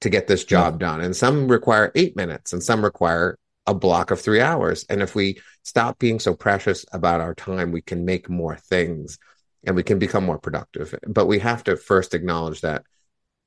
to 0.00 0.10
get 0.10 0.26
this 0.26 0.42
job 0.42 0.74
yeah. 0.82 0.88
done, 0.88 1.00
and 1.02 1.14
some 1.14 1.46
require 1.46 1.92
eight 1.94 2.16
minutes, 2.16 2.52
and 2.52 2.60
some 2.60 2.82
require 2.82 3.38
a 3.66 3.74
block 3.74 4.10
of 4.10 4.20
three 4.20 4.40
hours. 4.40 4.84
And 4.88 5.02
if 5.02 5.14
we 5.14 5.40
stop 5.62 5.98
being 5.98 6.20
so 6.20 6.34
precious 6.34 6.84
about 6.92 7.20
our 7.20 7.34
time, 7.34 7.72
we 7.72 7.82
can 7.82 8.04
make 8.04 8.30
more 8.30 8.56
things 8.56 9.18
and 9.64 9.74
we 9.74 9.82
can 9.82 9.98
become 9.98 10.24
more 10.24 10.38
productive. 10.38 10.94
But 11.06 11.26
we 11.26 11.40
have 11.40 11.64
to 11.64 11.76
first 11.76 12.14
acknowledge 12.14 12.60
that 12.60 12.84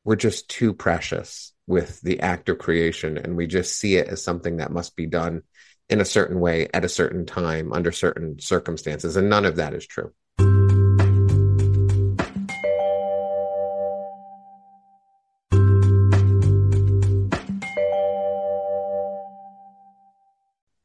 we're 0.04 0.16
just 0.16 0.50
too 0.50 0.74
precious 0.74 1.54
with 1.68 2.02
the 2.02 2.20
act 2.20 2.50
of 2.50 2.58
creation 2.58 3.18
and 3.18 3.38
we 3.38 3.48
just 3.48 3.78
see 3.78 3.96
it 3.96 4.08
as 4.08 4.24
something 4.24 4.58
that 4.58 4.72
must 4.72 4.96
be 4.96 5.06
done 5.06 5.44
in 5.90 6.02
a 6.02 6.06
certain 6.06 6.40
way 6.40 6.68
at 6.74 6.86
a 6.86 6.90
certain 6.90 7.26
time 7.26 7.72
under 7.74 7.92
certain 7.92 8.40
circumstances. 8.40 9.16
And 9.16 9.30
none 9.30 9.46
of 9.46 9.58
that 9.58 9.74
is 9.74 9.86
true. 9.86 10.14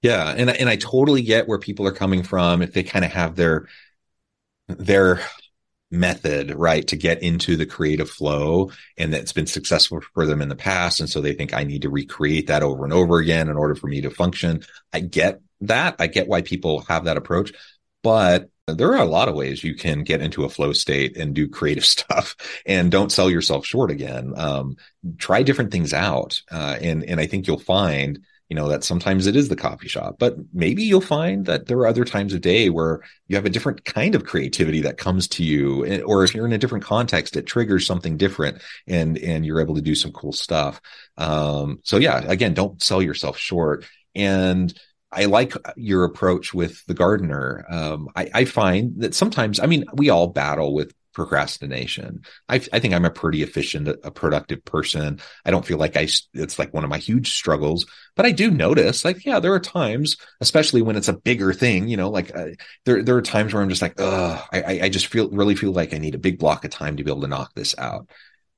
Yeah, 0.04 0.34
and 0.36 0.50
and 0.50 0.68
I 0.68 0.76
totally 0.76 1.22
get 1.22 1.48
where 1.48 1.58
people 1.58 1.86
are 1.86 1.92
coming 1.92 2.22
from 2.22 2.60
if 2.60 2.74
they 2.74 2.82
kind 2.82 3.06
of 3.06 3.12
have 3.12 3.36
their 3.36 3.68
their 4.68 5.20
method 5.90 6.52
right 6.54 6.86
to 6.88 6.96
get 6.96 7.22
into 7.22 7.56
the 7.56 7.66
creative 7.66 8.10
flow 8.10 8.70
and 8.98 9.12
that's 9.12 9.32
been 9.32 9.46
successful 9.46 10.00
for 10.14 10.26
them 10.26 10.42
in 10.42 10.48
the 10.48 10.56
past 10.56 11.00
and 11.00 11.08
so 11.08 11.20
they 11.20 11.34
think 11.34 11.54
I 11.54 11.64
need 11.64 11.82
to 11.82 11.90
recreate 11.90 12.48
that 12.48 12.62
over 12.64 12.84
and 12.84 12.92
over 12.92 13.18
again 13.18 13.48
in 13.48 13.56
order 13.56 13.74
for 13.76 13.86
me 13.86 14.02
to 14.02 14.10
function. 14.10 14.62
I 14.92 15.00
get 15.00 15.40
that. 15.62 15.96
I 16.00 16.08
get 16.08 16.28
why 16.28 16.42
people 16.42 16.80
have 16.88 17.04
that 17.04 17.16
approach, 17.16 17.52
but 18.02 18.50
there 18.66 18.92
are 18.94 19.02
a 19.02 19.06
lot 19.06 19.28
of 19.28 19.36
ways 19.36 19.64
you 19.64 19.74
can 19.74 20.04
get 20.04 20.20
into 20.20 20.44
a 20.44 20.50
flow 20.50 20.72
state 20.72 21.16
and 21.16 21.34
do 21.34 21.48
creative 21.48 21.84
stuff 21.86 22.36
and 22.66 22.90
don't 22.90 23.12
sell 23.12 23.30
yourself 23.30 23.64
short 23.64 23.90
again. 23.90 24.34
Um, 24.36 24.76
try 25.18 25.42
different 25.42 25.72
things 25.72 25.94
out. 25.94 26.42
Uh, 26.50 26.76
and, 26.80 27.04
and 27.04 27.20
I 27.20 27.26
think 27.26 27.46
you'll 27.46 27.58
find 27.58 28.20
you 28.48 28.56
know 28.56 28.68
that 28.68 28.84
sometimes 28.84 29.26
it 29.26 29.36
is 29.36 29.48
the 29.48 29.56
coffee 29.56 29.88
shop 29.88 30.16
but 30.18 30.36
maybe 30.52 30.82
you'll 30.82 31.00
find 31.00 31.46
that 31.46 31.66
there 31.66 31.78
are 31.78 31.86
other 31.86 32.04
times 32.04 32.34
of 32.34 32.40
day 32.40 32.70
where 32.70 33.00
you 33.28 33.36
have 33.36 33.46
a 33.46 33.50
different 33.50 33.84
kind 33.84 34.14
of 34.14 34.24
creativity 34.24 34.80
that 34.80 34.98
comes 34.98 35.26
to 35.28 35.42
you 35.42 35.84
eh, 35.86 36.00
or 36.00 36.24
if 36.24 36.34
you're 36.34 36.46
in 36.46 36.52
a 36.52 36.58
different 36.58 36.84
context 36.84 37.36
it 37.36 37.46
triggers 37.46 37.86
something 37.86 38.16
different 38.16 38.62
and 38.86 39.18
and 39.18 39.46
you're 39.46 39.60
able 39.60 39.74
to 39.74 39.82
do 39.82 39.94
some 39.94 40.12
cool 40.12 40.32
stuff 40.32 40.80
um 41.16 41.78
so 41.82 41.96
yeah 41.96 42.22
again 42.28 42.54
don't 42.54 42.82
sell 42.82 43.02
yourself 43.02 43.38
short 43.38 43.84
and 44.14 44.78
I 45.10 45.26
like 45.26 45.54
your 45.76 46.02
approach 46.02 46.52
with 46.52 46.84
the 46.86 46.94
gardener. 46.94 47.64
Um, 47.70 48.08
I, 48.16 48.30
I, 48.34 48.44
find 48.46 49.00
that 49.00 49.14
sometimes, 49.14 49.60
I 49.60 49.66
mean, 49.66 49.84
we 49.94 50.10
all 50.10 50.26
battle 50.26 50.74
with 50.74 50.92
procrastination. 51.14 52.22
I, 52.48 52.56
I 52.56 52.78
think 52.78 52.92
I'm 52.92 53.04
a 53.04 53.10
pretty 53.10 53.42
efficient, 53.42 53.88
a 53.88 54.10
productive 54.10 54.64
person. 54.64 55.20
I 55.44 55.50
don't 55.50 55.64
feel 55.64 55.78
like 55.78 55.96
I, 55.96 56.08
it's 56.34 56.58
like 56.58 56.74
one 56.74 56.84
of 56.84 56.90
my 56.90 56.98
huge 56.98 57.32
struggles, 57.32 57.86
but 58.16 58.26
I 58.26 58.32
do 58.32 58.50
notice 58.50 59.04
like, 59.04 59.24
yeah, 59.24 59.40
there 59.40 59.54
are 59.54 59.60
times, 59.60 60.16
especially 60.40 60.82
when 60.82 60.96
it's 60.96 61.08
a 61.08 61.16
bigger 61.16 61.52
thing, 61.52 61.88
you 61.88 61.96
know, 61.96 62.10
like 62.10 62.36
uh, 62.36 62.48
there, 62.84 63.02
there 63.02 63.16
are 63.16 63.22
times 63.22 63.54
where 63.54 63.62
I'm 63.62 63.70
just 63.70 63.82
like, 63.82 64.00
uh, 64.00 64.42
I, 64.52 64.80
I 64.82 64.88
just 64.88 65.06
feel, 65.06 65.30
really 65.30 65.54
feel 65.54 65.72
like 65.72 65.94
I 65.94 65.98
need 65.98 66.14
a 66.14 66.18
big 66.18 66.38
block 66.38 66.64
of 66.64 66.70
time 66.70 66.96
to 66.96 67.04
be 67.04 67.10
able 67.10 67.22
to 67.22 67.28
knock 67.28 67.54
this 67.54 67.74
out. 67.78 68.10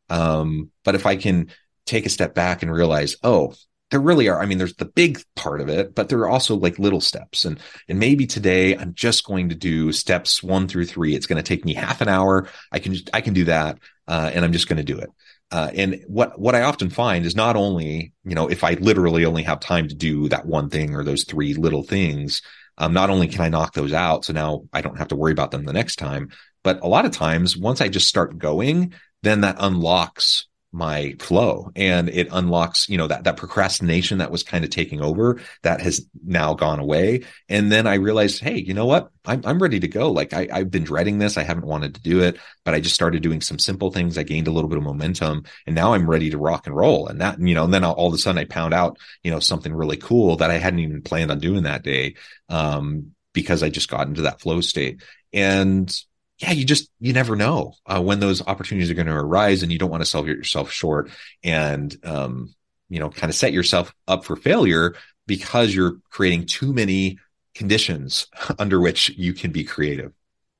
Um, 0.08 0.70
but 0.84 0.94
if 0.94 1.06
I 1.06 1.16
can 1.16 1.50
take 1.84 2.06
a 2.06 2.10
step 2.10 2.34
back 2.34 2.62
and 2.62 2.72
realize, 2.72 3.16
oh, 3.22 3.54
there 3.90 4.00
really 4.00 4.28
are. 4.28 4.40
I 4.40 4.46
mean, 4.46 4.58
there's 4.58 4.74
the 4.74 4.84
big 4.84 5.22
part 5.36 5.60
of 5.60 5.68
it, 5.68 5.94
but 5.94 6.08
there 6.08 6.18
are 6.20 6.28
also 6.28 6.56
like 6.56 6.78
little 6.78 7.00
steps. 7.00 7.44
And, 7.44 7.60
and 7.88 7.98
maybe 7.98 8.26
today 8.26 8.76
I'm 8.76 8.94
just 8.94 9.24
going 9.24 9.48
to 9.50 9.54
do 9.54 9.92
steps 9.92 10.42
one 10.42 10.66
through 10.66 10.86
three. 10.86 11.14
It's 11.14 11.26
going 11.26 11.42
to 11.42 11.48
take 11.48 11.64
me 11.64 11.74
half 11.74 12.00
an 12.00 12.08
hour. 12.08 12.48
I 12.72 12.80
can, 12.80 12.96
I 13.14 13.20
can 13.20 13.34
do 13.34 13.44
that. 13.44 13.78
Uh, 14.08 14.30
and 14.34 14.44
I'm 14.44 14.52
just 14.52 14.68
going 14.68 14.78
to 14.78 14.84
do 14.84 14.98
it. 14.98 15.10
Uh, 15.52 15.70
and 15.74 16.02
what, 16.08 16.38
what 16.38 16.56
I 16.56 16.62
often 16.62 16.90
find 16.90 17.24
is 17.24 17.36
not 17.36 17.54
only, 17.54 18.12
you 18.24 18.34
know, 18.34 18.48
if 18.48 18.64
I 18.64 18.72
literally 18.74 19.24
only 19.24 19.44
have 19.44 19.60
time 19.60 19.86
to 19.88 19.94
do 19.94 20.28
that 20.30 20.46
one 20.46 20.68
thing 20.68 20.94
or 20.94 21.04
those 21.04 21.24
three 21.24 21.54
little 21.54 21.84
things, 21.84 22.42
um, 22.78 22.92
not 22.92 23.10
only 23.10 23.28
can 23.28 23.40
I 23.40 23.48
knock 23.48 23.72
those 23.72 23.92
out. 23.92 24.24
So 24.24 24.32
now 24.32 24.64
I 24.72 24.80
don't 24.80 24.98
have 24.98 25.08
to 25.08 25.16
worry 25.16 25.32
about 25.32 25.52
them 25.52 25.64
the 25.64 25.72
next 25.72 25.96
time, 25.96 26.30
but 26.64 26.82
a 26.82 26.88
lot 26.88 27.04
of 27.04 27.12
times 27.12 27.56
once 27.56 27.80
I 27.80 27.88
just 27.88 28.08
start 28.08 28.38
going, 28.38 28.94
then 29.22 29.42
that 29.42 29.56
unlocks 29.60 30.46
my 30.76 31.14
flow. 31.18 31.70
And 31.74 32.10
it 32.10 32.28
unlocks 32.30 32.88
you 32.88 32.98
know 32.98 33.06
that 33.06 33.24
that 33.24 33.38
procrastination 33.38 34.18
that 34.18 34.30
was 34.30 34.42
kind 34.42 34.62
of 34.62 34.70
taking 34.70 35.00
over 35.00 35.40
that 35.62 35.80
has 35.80 36.06
now 36.24 36.54
gone 36.54 36.78
away. 36.78 37.22
And 37.48 37.72
then 37.72 37.86
i 37.86 37.94
realized 37.94 38.42
hey 38.42 38.58
you 38.58 38.74
know 38.74 38.86
what? 38.86 39.10
I'm, 39.24 39.40
I'm 39.44 39.58
ready 39.58 39.80
to 39.80 39.88
go. 39.88 40.12
Like 40.12 40.34
I, 40.34 40.48
i've 40.52 40.70
been 40.70 40.84
dreading 40.84 41.18
this. 41.18 41.38
I 41.38 41.42
haven't 41.42 41.66
wanted 41.66 41.94
to 41.94 42.02
do 42.02 42.20
it 42.20 42.38
but 42.64 42.74
i 42.74 42.80
just 42.80 42.94
started 42.94 43.22
doing 43.22 43.40
some 43.40 43.58
simple 43.58 43.90
things. 43.90 44.18
I 44.18 44.22
gained 44.22 44.48
a 44.48 44.52
little 44.52 44.68
bit 44.68 44.78
of 44.78 44.84
momentum 44.84 45.44
and 45.66 45.74
now 45.74 45.94
i'm 45.94 46.08
ready 46.08 46.30
to 46.30 46.38
rock 46.38 46.66
and 46.66 46.76
roll. 46.76 47.08
And 47.08 47.20
that 47.20 47.40
you 47.40 47.54
know 47.54 47.64
and 47.64 47.72
then 47.72 47.84
all 47.84 48.08
of 48.08 48.14
a 48.14 48.18
sudden 48.18 48.38
i 48.38 48.44
pound 48.44 48.74
out 48.74 48.98
you 49.22 49.30
know 49.30 49.40
something 49.40 49.74
really 49.74 49.96
cool 49.96 50.36
that 50.36 50.50
i 50.50 50.58
hadn't 50.58 50.80
even 50.80 51.02
planned 51.02 51.30
on 51.30 51.38
doing 51.38 51.62
that 51.62 51.82
day 51.82 52.16
um 52.48 53.12
because 53.32 53.62
i 53.62 53.70
just 53.70 53.88
got 53.88 54.06
into 54.08 54.22
that 54.22 54.40
flow 54.40 54.60
state. 54.60 55.02
And 55.32 55.94
yeah, 56.38 56.52
you 56.52 56.64
just 56.64 56.90
you 57.00 57.12
never 57.12 57.34
know 57.34 57.74
uh, 57.86 58.00
when 58.00 58.20
those 58.20 58.46
opportunities 58.46 58.90
are 58.90 58.94
going 58.94 59.06
to 59.06 59.14
arise, 59.14 59.62
and 59.62 59.72
you 59.72 59.78
don't 59.78 59.90
want 59.90 60.02
to 60.02 60.08
sell 60.08 60.26
yourself 60.26 60.70
short 60.70 61.10
and 61.42 61.96
um, 62.04 62.54
you 62.88 63.00
know 63.00 63.08
kind 63.08 63.30
of 63.30 63.34
set 63.34 63.52
yourself 63.52 63.94
up 64.06 64.24
for 64.24 64.36
failure 64.36 64.94
because 65.26 65.74
you're 65.74 65.96
creating 66.10 66.46
too 66.46 66.72
many 66.72 67.18
conditions 67.54 68.26
under 68.58 68.80
which 68.80 69.08
you 69.10 69.32
can 69.32 69.50
be 69.50 69.64
creative. 69.64 70.12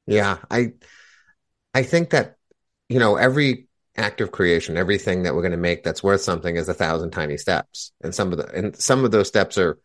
Yeah, 0.06 0.38
I 0.50 0.72
I 1.74 1.82
think 1.82 2.10
that 2.10 2.36
you 2.88 2.98
know 2.98 3.16
every 3.16 3.68
act 3.98 4.20
of 4.22 4.32
creation, 4.32 4.76
everything 4.78 5.24
that 5.24 5.34
we're 5.34 5.42
going 5.42 5.52
to 5.52 5.58
make 5.58 5.82
that's 5.82 6.02
worth 6.02 6.20
something 6.22 6.56
is 6.56 6.68
a 6.68 6.74
thousand 6.74 7.10
tiny 7.10 7.36
steps, 7.36 7.92
and 8.02 8.14
some 8.14 8.32
of 8.32 8.38
the 8.38 8.50
and 8.50 8.74
some 8.76 9.04
of 9.04 9.10
those 9.10 9.28
steps 9.28 9.58
are 9.58 9.78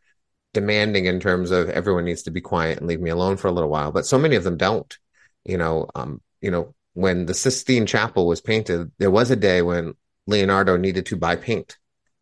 demanding 0.53 1.05
in 1.05 1.19
terms 1.19 1.51
of 1.51 1.69
everyone 1.69 2.05
needs 2.05 2.23
to 2.23 2.31
be 2.31 2.41
quiet 2.41 2.77
and 2.77 2.87
leave 2.87 3.01
me 3.01 3.09
alone 3.09 3.35
for 3.35 3.47
a 3.49 3.51
little 3.51 3.69
while, 3.69 3.91
but 3.91 4.05
so 4.05 4.17
many 4.17 4.35
of 4.35 4.43
them 4.43 4.57
don't 4.57 4.97
you 5.45 5.57
know, 5.57 5.87
um, 5.95 6.21
you 6.41 6.51
know, 6.51 6.73
when 6.93 7.25
the 7.25 7.33
Sistine 7.33 7.85
Chapel 7.85 8.27
was 8.27 8.41
painted, 8.41 8.91
there 8.97 9.11
was 9.11 9.31
a 9.31 9.35
day 9.35 9.61
when 9.61 9.93
Leonardo 10.27 10.77
needed 10.77 11.05
to 11.07 11.17
buy 11.17 11.35
paint 11.35 11.77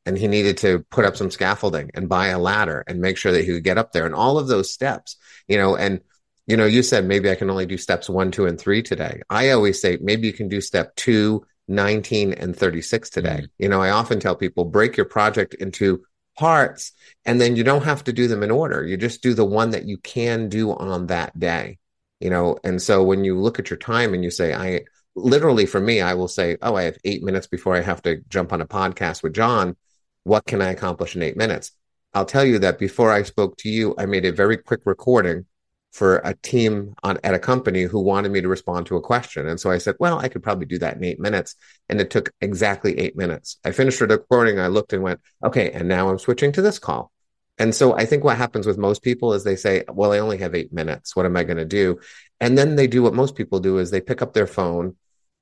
and 0.05 0.17
he 0.17 0.27
needed 0.27 0.57
to 0.57 0.85
put 0.91 1.05
up 1.05 1.15
some 1.15 1.31
scaffolding 1.31 1.91
and 1.93 2.09
buy 2.09 2.27
a 2.27 2.39
ladder 2.39 2.83
and 2.87 3.01
make 3.01 3.17
sure 3.17 3.31
that 3.31 3.43
he 3.43 3.53
could 3.53 3.63
get 3.63 3.77
up 3.77 3.91
there 3.91 4.05
and 4.05 4.15
all 4.15 4.37
of 4.37 4.47
those 4.47 4.71
steps, 4.71 5.17
you 5.47 5.57
know, 5.57 5.75
and 5.75 6.01
you 6.47 6.57
know, 6.57 6.65
you 6.65 6.81
said 6.81 7.05
maybe 7.05 7.29
I 7.29 7.35
can 7.35 7.51
only 7.51 7.67
do 7.67 7.77
steps 7.77 8.09
one, 8.09 8.31
two, 8.31 8.47
and 8.47 8.59
three 8.59 8.81
today. 8.81 9.21
I 9.29 9.51
always 9.51 9.79
say 9.79 9.99
maybe 10.01 10.25
you 10.25 10.33
can 10.33 10.49
do 10.49 10.61
step 10.61 10.95
two, 10.95 11.45
19, 11.67 12.33
and 12.33 12.55
36 12.55 13.11
today. 13.11 13.29
Mm-hmm. 13.29 13.45
You 13.63 13.69
know, 13.69 13.81
I 13.81 13.91
often 13.91 14.19
tell 14.19 14.35
people 14.35 14.65
break 14.65 14.97
your 14.97 15.05
project 15.05 15.53
into 15.53 16.03
parts 16.35 16.93
and 17.25 17.39
then 17.39 17.55
you 17.55 17.63
don't 17.63 17.83
have 17.83 18.03
to 18.05 18.13
do 18.13 18.27
them 18.27 18.41
in 18.41 18.49
order. 18.49 18.83
You 18.83 18.97
just 18.97 19.21
do 19.21 19.35
the 19.35 19.45
one 19.45 19.71
that 19.71 19.85
you 19.85 19.97
can 19.99 20.49
do 20.49 20.71
on 20.71 21.07
that 21.07 21.37
day 21.37 21.77
you 22.19 22.29
know 22.29 22.57
and 22.63 22.81
so 22.81 23.03
when 23.03 23.23
you 23.23 23.39
look 23.39 23.59
at 23.59 23.69
your 23.69 23.77
time 23.77 24.13
and 24.13 24.23
you 24.23 24.31
say 24.31 24.53
i 24.53 24.81
literally 25.15 25.65
for 25.65 25.79
me 25.79 26.01
i 26.01 26.13
will 26.13 26.27
say 26.27 26.57
oh 26.61 26.75
i 26.75 26.83
have 26.83 26.97
eight 27.03 27.23
minutes 27.23 27.47
before 27.47 27.75
i 27.75 27.81
have 27.81 28.01
to 28.01 28.21
jump 28.29 28.53
on 28.53 28.61
a 28.61 28.67
podcast 28.67 29.23
with 29.23 29.33
john. 29.33 29.75
What 30.23 30.45
can 30.45 30.61
i 30.61 30.69
accomplish 30.69 31.15
in 31.15 31.23
eight 31.23 31.37
minutes? 31.37 31.71
I'll 32.13 32.25
tell 32.25 32.45
you 32.45 32.59
that 32.59 32.79
before 32.79 33.11
i 33.11 33.23
spoke 33.23 33.57
to 33.57 33.69
you 33.69 33.95
i 33.97 34.05
made 34.05 34.25
a 34.25 34.31
very 34.31 34.57
quick 34.57 34.81
recording 34.85 35.45
for 35.91 36.17
a 36.17 36.35
team 36.35 36.93
on 37.01 37.17
at 37.23 37.33
a 37.33 37.39
company 37.39 37.83
who 37.83 37.99
wanted 37.99 38.31
me 38.31 38.41
to 38.41 38.47
respond 38.47 38.85
to 38.85 38.95
a 38.95 39.01
question. 39.01 39.47
And 39.47 39.59
so 39.59 39.71
i 39.71 39.77
said 39.77 39.95
well 39.99 40.19
i 40.19 40.27
could 40.27 40.43
probably 40.43 40.65
do 40.65 40.77
that 40.79 40.97
in 40.97 41.03
eight 41.03 41.19
minutes. 41.19 41.55
And 41.87 41.99
it 41.99 42.11
took 42.11 42.31
exactly 42.41 42.97
eight 42.99 43.15
minutes. 43.15 43.57
I 43.65 43.71
finished 43.71 43.99
the 43.99 44.07
recording 44.07 44.59
i 44.59 44.67
looked 44.67 44.93
and 44.93 45.03
went 45.03 45.19
okay 45.43 45.71
and 45.71 45.87
now 45.87 46.09
i'm 46.09 46.19
switching 46.19 46.51
to 46.53 46.61
this 46.61 46.79
call 46.79 47.11
and 47.59 47.75
so 47.75 47.93
I 47.93 48.05
think 48.05 48.23
what 48.23 48.37
happens 48.37 48.65
with 48.65 48.77
most 48.77 49.03
people 49.03 49.33
is 49.33 49.43
they 49.43 49.57
say, 49.57 49.83
well, 49.89 50.13
I 50.13 50.19
only 50.19 50.37
have 50.37 50.55
eight 50.55 50.71
minutes. 50.71 51.13
What 51.13 51.25
am 51.25 51.35
I 51.35 51.43
going 51.43 51.57
to 51.57 51.65
do? 51.65 51.99
And 52.39 52.57
then 52.57 52.77
they 52.77 52.87
do 52.87 53.03
what 53.03 53.13
most 53.13 53.35
people 53.35 53.59
do 53.59 53.79
is 53.79 53.91
they 53.91 53.99
pick 53.99 54.21
up 54.21 54.33
their 54.33 54.47
phone 54.47 54.95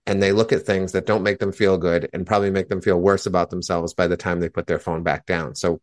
and 0.07 0.21
they 0.21 0.31
look 0.31 0.51
at 0.51 0.63
things 0.63 0.93
that 0.93 1.05
don't 1.05 1.21
make 1.21 1.37
them 1.37 1.51
feel 1.51 1.77
good 1.77 2.09
and 2.13 2.25
probably 2.25 2.49
make 2.49 2.69
them 2.69 2.81
feel 2.81 2.99
worse 2.99 3.27
about 3.27 3.51
themselves 3.51 3.93
by 3.93 4.07
the 4.07 4.17
time 4.17 4.39
they 4.39 4.49
put 4.49 4.65
their 4.65 4.79
phone 4.79 5.03
back 5.03 5.27
down. 5.27 5.53
So 5.53 5.79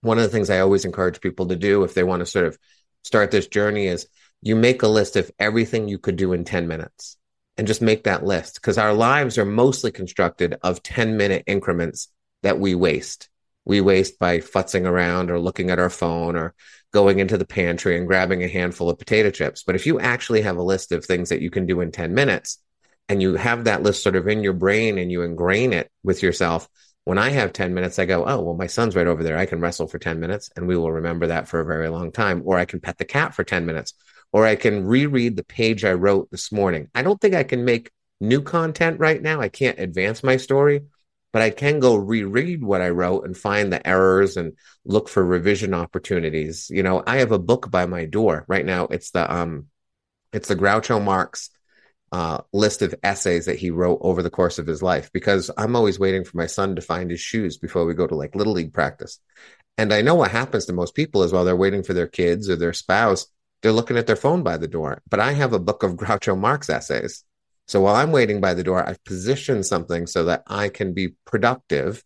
one 0.00 0.18
of 0.18 0.24
the 0.24 0.30
things 0.30 0.50
I 0.50 0.58
always 0.58 0.84
encourage 0.84 1.20
people 1.20 1.46
to 1.46 1.56
do 1.56 1.84
if 1.84 1.94
they 1.94 2.02
want 2.02 2.20
to 2.20 2.26
sort 2.26 2.46
of 2.46 2.58
start 3.04 3.30
this 3.30 3.46
journey 3.46 3.86
is 3.86 4.08
you 4.42 4.56
make 4.56 4.82
a 4.82 4.88
list 4.88 5.14
of 5.14 5.30
everything 5.38 5.86
you 5.86 5.98
could 5.98 6.16
do 6.16 6.32
in 6.32 6.44
10 6.44 6.66
minutes 6.66 7.16
and 7.56 7.68
just 7.68 7.82
make 7.82 8.04
that 8.04 8.24
list 8.24 8.54
because 8.54 8.78
our 8.78 8.94
lives 8.94 9.38
are 9.38 9.44
mostly 9.44 9.92
constructed 9.92 10.56
of 10.62 10.82
10 10.82 11.16
minute 11.16 11.44
increments 11.46 12.08
that 12.42 12.58
we 12.58 12.74
waste 12.74 13.28
we 13.68 13.80
waste 13.82 14.18
by 14.18 14.38
futzing 14.38 14.86
around 14.86 15.30
or 15.30 15.38
looking 15.38 15.70
at 15.70 15.78
our 15.78 15.90
phone 15.90 16.34
or 16.34 16.54
going 16.92 17.18
into 17.18 17.36
the 17.36 17.46
pantry 17.46 17.98
and 17.98 18.06
grabbing 18.06 18.42
a 18.42 18.48
handful 18.48 18.88
of 18.88 18.98
potato 18.98 19.30
chips. 19.30 19.62
But 19.62 19.76
if 19.76 19.86
you 19.86 20.00
actually 20.00 20.40
have 20.40 20.56
a 20.56 20.62
list 20.62 20.90
of 20.90 21.04
things 21.04 21.28
that 21.28 21.42
you 21.42 21.50
can 21.50 21.66
do 21.66 21.82
in 21.82 21.92
10 21.92 22.14
minutes 22.14 22.58
and 23.10 23.20
you 23.22 23.36
have 23.36 23.64
that 23.64 23.82
list 23.82 24.02
sort 24.02 24.16
of 24.16 24.26
in 24.26 24.42
your 24.42 24.54
brain 24.54 24.96
and 24.96 25.12
you 25.12 25.22
ingrain 25.22 25.74
it 25.74 25.90
with 26.02 26.22
yourself, 26.22 26.66
when 27.04 27.18
I 27.18 27.28
have 27.28 27.52
10 27.52 27.74
minutes, 27.74 27.98
I 27.98 28.06
go, 28.06 28.24
oh, 28.26 28.40
well, 28.40 28.54
my 28.54 28.66
son's 28.66 28.96
right 28.96 29.06
over 29.06 29.22
there. 29.22 29.36
I 29.36 29.46
can 29.46 29.60
wrestle 29.60 29.86
for 29.86 29.98
10 29.98 30.18
minutes 30.18 30.50
and 30.56 30.66
we 30.66 30.76
will 30.76 30.90
remember 30.90 31.26
that 31.26 31.46
for 31.46 31.60
a 31.60 31.64
very 31.64 31.88
long 31.88 32.10
time. 32.10 32.42
Or 32.46 32.58
I 32.58 32.64
can 32.64 32.80
pet 32.80 32.96
the 32.96 33.04
cat 33.04 33.34
for 33.34 33.44
10 33.44 33.66
minutes 33.66 33.92
or 34.32 34.46
I 34.46 34.56
can 34.56 34.84
reread 34.84 35.36
the 35.36 35.44
page 35.44 35.84
I 35.84 35.92
wrote 35.92 36.30
this 36.30 36.50
morning. 36.52 36.88
I 36.94 37.02
don't 37.02 37.20
think 37.20 37.34
I 37.34 37.44
can 37.44 37.66
make 37.66 37.90
new 38.20 38.40
content 38.40 38.98
right 38.98 39.20
now. 39.20 39.40
I 39.42 39.48
can't 39.48 39.78
advance 39.78 40.22
my 40.22 40.38
story, 40.38 40.82
but 41.32 41.42
I 41.42 41.50
can 41.50 41.80
go 41.80 41.96
reread 41.96 42.62
what 42.62 42.80
I 42.80 42.90
wrote 42.90 43.24
and 43.24 43.36
find 43.36 43.72
the 43.72 43.86
errors 43.86 44.36
and 44.36 44.54
look 44.84 45.08
for 45.08 45.24
revision 45.24 45.74
opportunities. 45.74 46.70
You 46.70 46.82
know, 46.82 47.02
I 47.06 47.18
have 47.18 47.32
a 47.32 47.38
book 47.38 47.70
by 47.70 47.86
my 47.86 48.06
door 48.06 48.44
right 48.48 48.64
now. 48.64 48.84
It's 48.84 49.10
the 49.10 49.32
um, 49.32 49.66
it's 50.32 50.48
the 50.48 50.56
Groucho 50.56 51.02
Marx 51.02 51.50
uh, 52.12 52.38
list 52.52 52.82
of 52.82 52.94
essays 53.02 53.46
that 53.46 53.58
he 53.58 53.70
wrote 53.70 53.98
over 54.00 54.22
the 54.22 54.30
course 54.30 54.58
of 54.58 54.66
his 54.66 54.82
life 54.82 55.10
because 55.12 55.50
I'm 55.56 55.76
always 55.76 55.98
waiting 55.98 56.24
for 56.24 56.36
my 56.36 56.46
son 56.46 56.76
to 56.76 56.82
find 56.82 57.10
his 57.10 57.20
shoes 57.20 57.58
before 57.58 57.84
we 57.84 57.94
go 57.94 58.06
to 58.06 58.14
like 58.14 58.34
little 58.34 58.54
league 58.54 58.72
practice. 58.72 59.20
And 59.76 59.92
I 59.92 60.00
know 60.00 60.14
what 60.14 60.30
happens 60.30 60.66
to 60.66 60.72
most 60.72 60.94
people 60.94 61.22
is 61.22 61.32
while 61.32 61.44
they're 61.44 61.56
waiting 61.56 61.82
for 61.82 61.92
their 61.92 62.08
kids 62.08 62.48
or 62.48 62.56
their 62.56 62.72
spouse, 62.72 63.26
they're 63.62 63.72
looking 63.72 63.96
at 63.96 64.06
their 64.06 64.16
phone 64.16 64.42
by 64.42 64.56
the 64.56 64.68
door. 64.68 65.02
But 65.08 65.20
I 65.20 65.32
have 65.32 65.52
a 65.52 65.58
book 65.58 65.82
of 65.82 65.92
Groucho 65.96 66.36
Marx 66.38 66.70
essays. 66.70 67.24
So 67.68 67.82
while 67.82 67.94
I'm 67.94 68.12
waiting 68.12 68.40
by 68.40 68.54
the 68.54 68.64
door, 68.64 68.86
I've 68.86 69.04
positioned 69.04 69.66
something 69.66 70.06
so 70.06 70.24
that 70.24 70.42
I 70.46 70.70
can 70.70 70.94
be 70.94 71.08
productive 71.26 72.02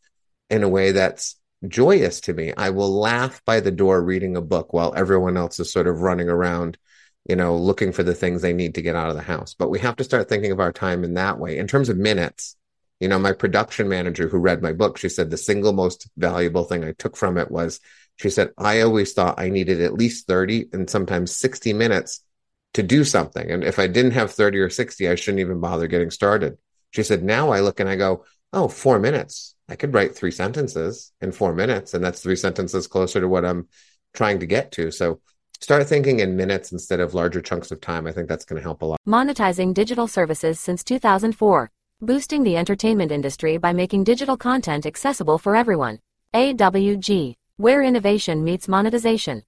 in 0.51 0.65
a 0.65 0.69
way 0.69 0.91
that's 0.91 1.37
joyous 1.69 2.21
to 2.23 2.35
me. 2.35 2.53
I 2.57 2.71
will 2.71 2.91
laugh 2.91 3.41
by 3.45 3.61
the 3.61 3.71
door 3.71 4.03
reading 4.03 4.37
a 4.37 4.43
book 4.43 4.73
while 4.73 4.93
everyone 4.97 5.37
else 5.37 5.61
is 5.61 5.73
sort 5.73 5.87
of 5.87 6.01
running 6.01 6.29
around, 6.29 6.79
you 7.29 7.37
know, 7.37 7.57
looking 7.57 7.93
for 7.93 8.03
the 8.03 8.15
things 8.15 8.43
they 8.43 8.53
need 8.53 8.75
to 8.75 8.83
get 8.83 8.97
out 8.97 9.11
of 9.11 9.15
the 9.15 9.23
house. 9.23 9.55
But 9.55 9.71
we 9.71 9.79
have 9.79 9.95
to 9.97 10.05
start 10.05 10.29
thinking 10.29 10.51
of 10.51 10.59
our 10.59 10.73
time 10.73 11.05
in 11.05 11.15
that 11.15 11.39
way. 11.39 11.59
In 11.59 11.69
terms 11.69 11.89
of 11.89 11.97
minutes, 11.97 12.57
you 12.99 13.07
know, 13.07 13.21
my 13.21 13.33
production 13.33 13.89
manager 13.89 14.29
who 14.29 14.39
read 14.39 14.63
my 14.63 14.73
book, 14.73 14.99
she 14.99 15.09
said 15.09 15.31
the 15.31 15.37
single 15.37 15.73
most 15.73 16.09
valuable 16.17 16.65
thing 16.65 16.85
I 16.85 16.93
took 16.93 17.17
from 17.17 17.39
it 17.39 17.51
was 17.53 17.79
she 18.17 18.31
said, 18.31 18.51
I 18.59 18.81
always 18.81 19.13
thought 19.13 19.39
I 19.41 19.49
needed 19.49 19.81
at 19.81 19.95
least 19.95 20.27
30 20.27 20.71
and 20.73 20.91
sometimes 20.91 21.35
60 21.37 21.73
minutes 21.73 22.21
to 22.75 22.83
do 22.83 23.05
something. 23.05 23.51
And 23.51 23.65
if 23.65 23.79
I 23.79 23.87
didn't 23.87 24.13
have 24.13 24.33
30 24.33 24.59
or 24.59 24.71
60, 24.71 25.09
I 25.09 25.15
shouldn't 25.15 25.41
even 25.41 25.61
bother 25.61 25.87
getting 25.87 26.11
started. 26.11 26.59
She 26.91 27.03
said, 27.03 27.23
now 27.23 27.51
I 27.51 27.61
look 27.61 27.81
and 27.81 27.89
I 27.89 27.97
go, 27.97 28.25
oh, 28.53 28.69
four 28.69 28.99
minutes. 28.99 29.55
I 29.69 29.77
could 29.77 29.95
write 29.95 30.15
three 30.15 30.31
sentences 30.31 31.13
in 31.21 31.33
four 31.33 31.55
minutes. 31.55 31.95
And 31.95 32.05
that's 32.05 32.23
three 32.23 32.37
sentences 32.37 32.87
closer 32.87 33.21
to 33.21 33.29
what 33.29 33.45
I'm 33.45 33.69
trying 34.15 34.41
to 34.41 34.47
get 34.47 34.73
to. 34.73 34.91
So 34.91 35.21
start 35.61 35.87
thinking 35.87 36.21
in 36.21 36.37
minutes 36.37 36.73
instead 36.73 37.01
of 37.01 37.15
larger 37.15 37.41
chunks 37.41 37.71
of 37.71 37.81
time. 37.81 38.07
I 38.07 38.13
think 38.13 38.29
that's 38.29 38.45
going 38.45 38.61
to 38.61 38.63
help 38.63 38.83
a 38.83 38.87
lot. 38.87 39.01
Monetizing 39.07 39.75
digital 39.75 40.07
services 40.09 40.61
since 40.61 40.85
2004. 40.85 41.71
Boosting 42.01 42.43
the 42.43 42.57
entertainment 42.57 43.13
industry 43.13 43.59
by 43.59 43.73
making 43.73 44.05
digital 44.05 44.37
content 44.37 44.87
accessible 44.87 45.39
for 45.39 45.55
everyone. 45.55 46.01
AWG, 46.35 47.35
where 47.59 47.83
innovation 47.83 48.43
meets 48.43 48.67
monetization. 48.67 49.45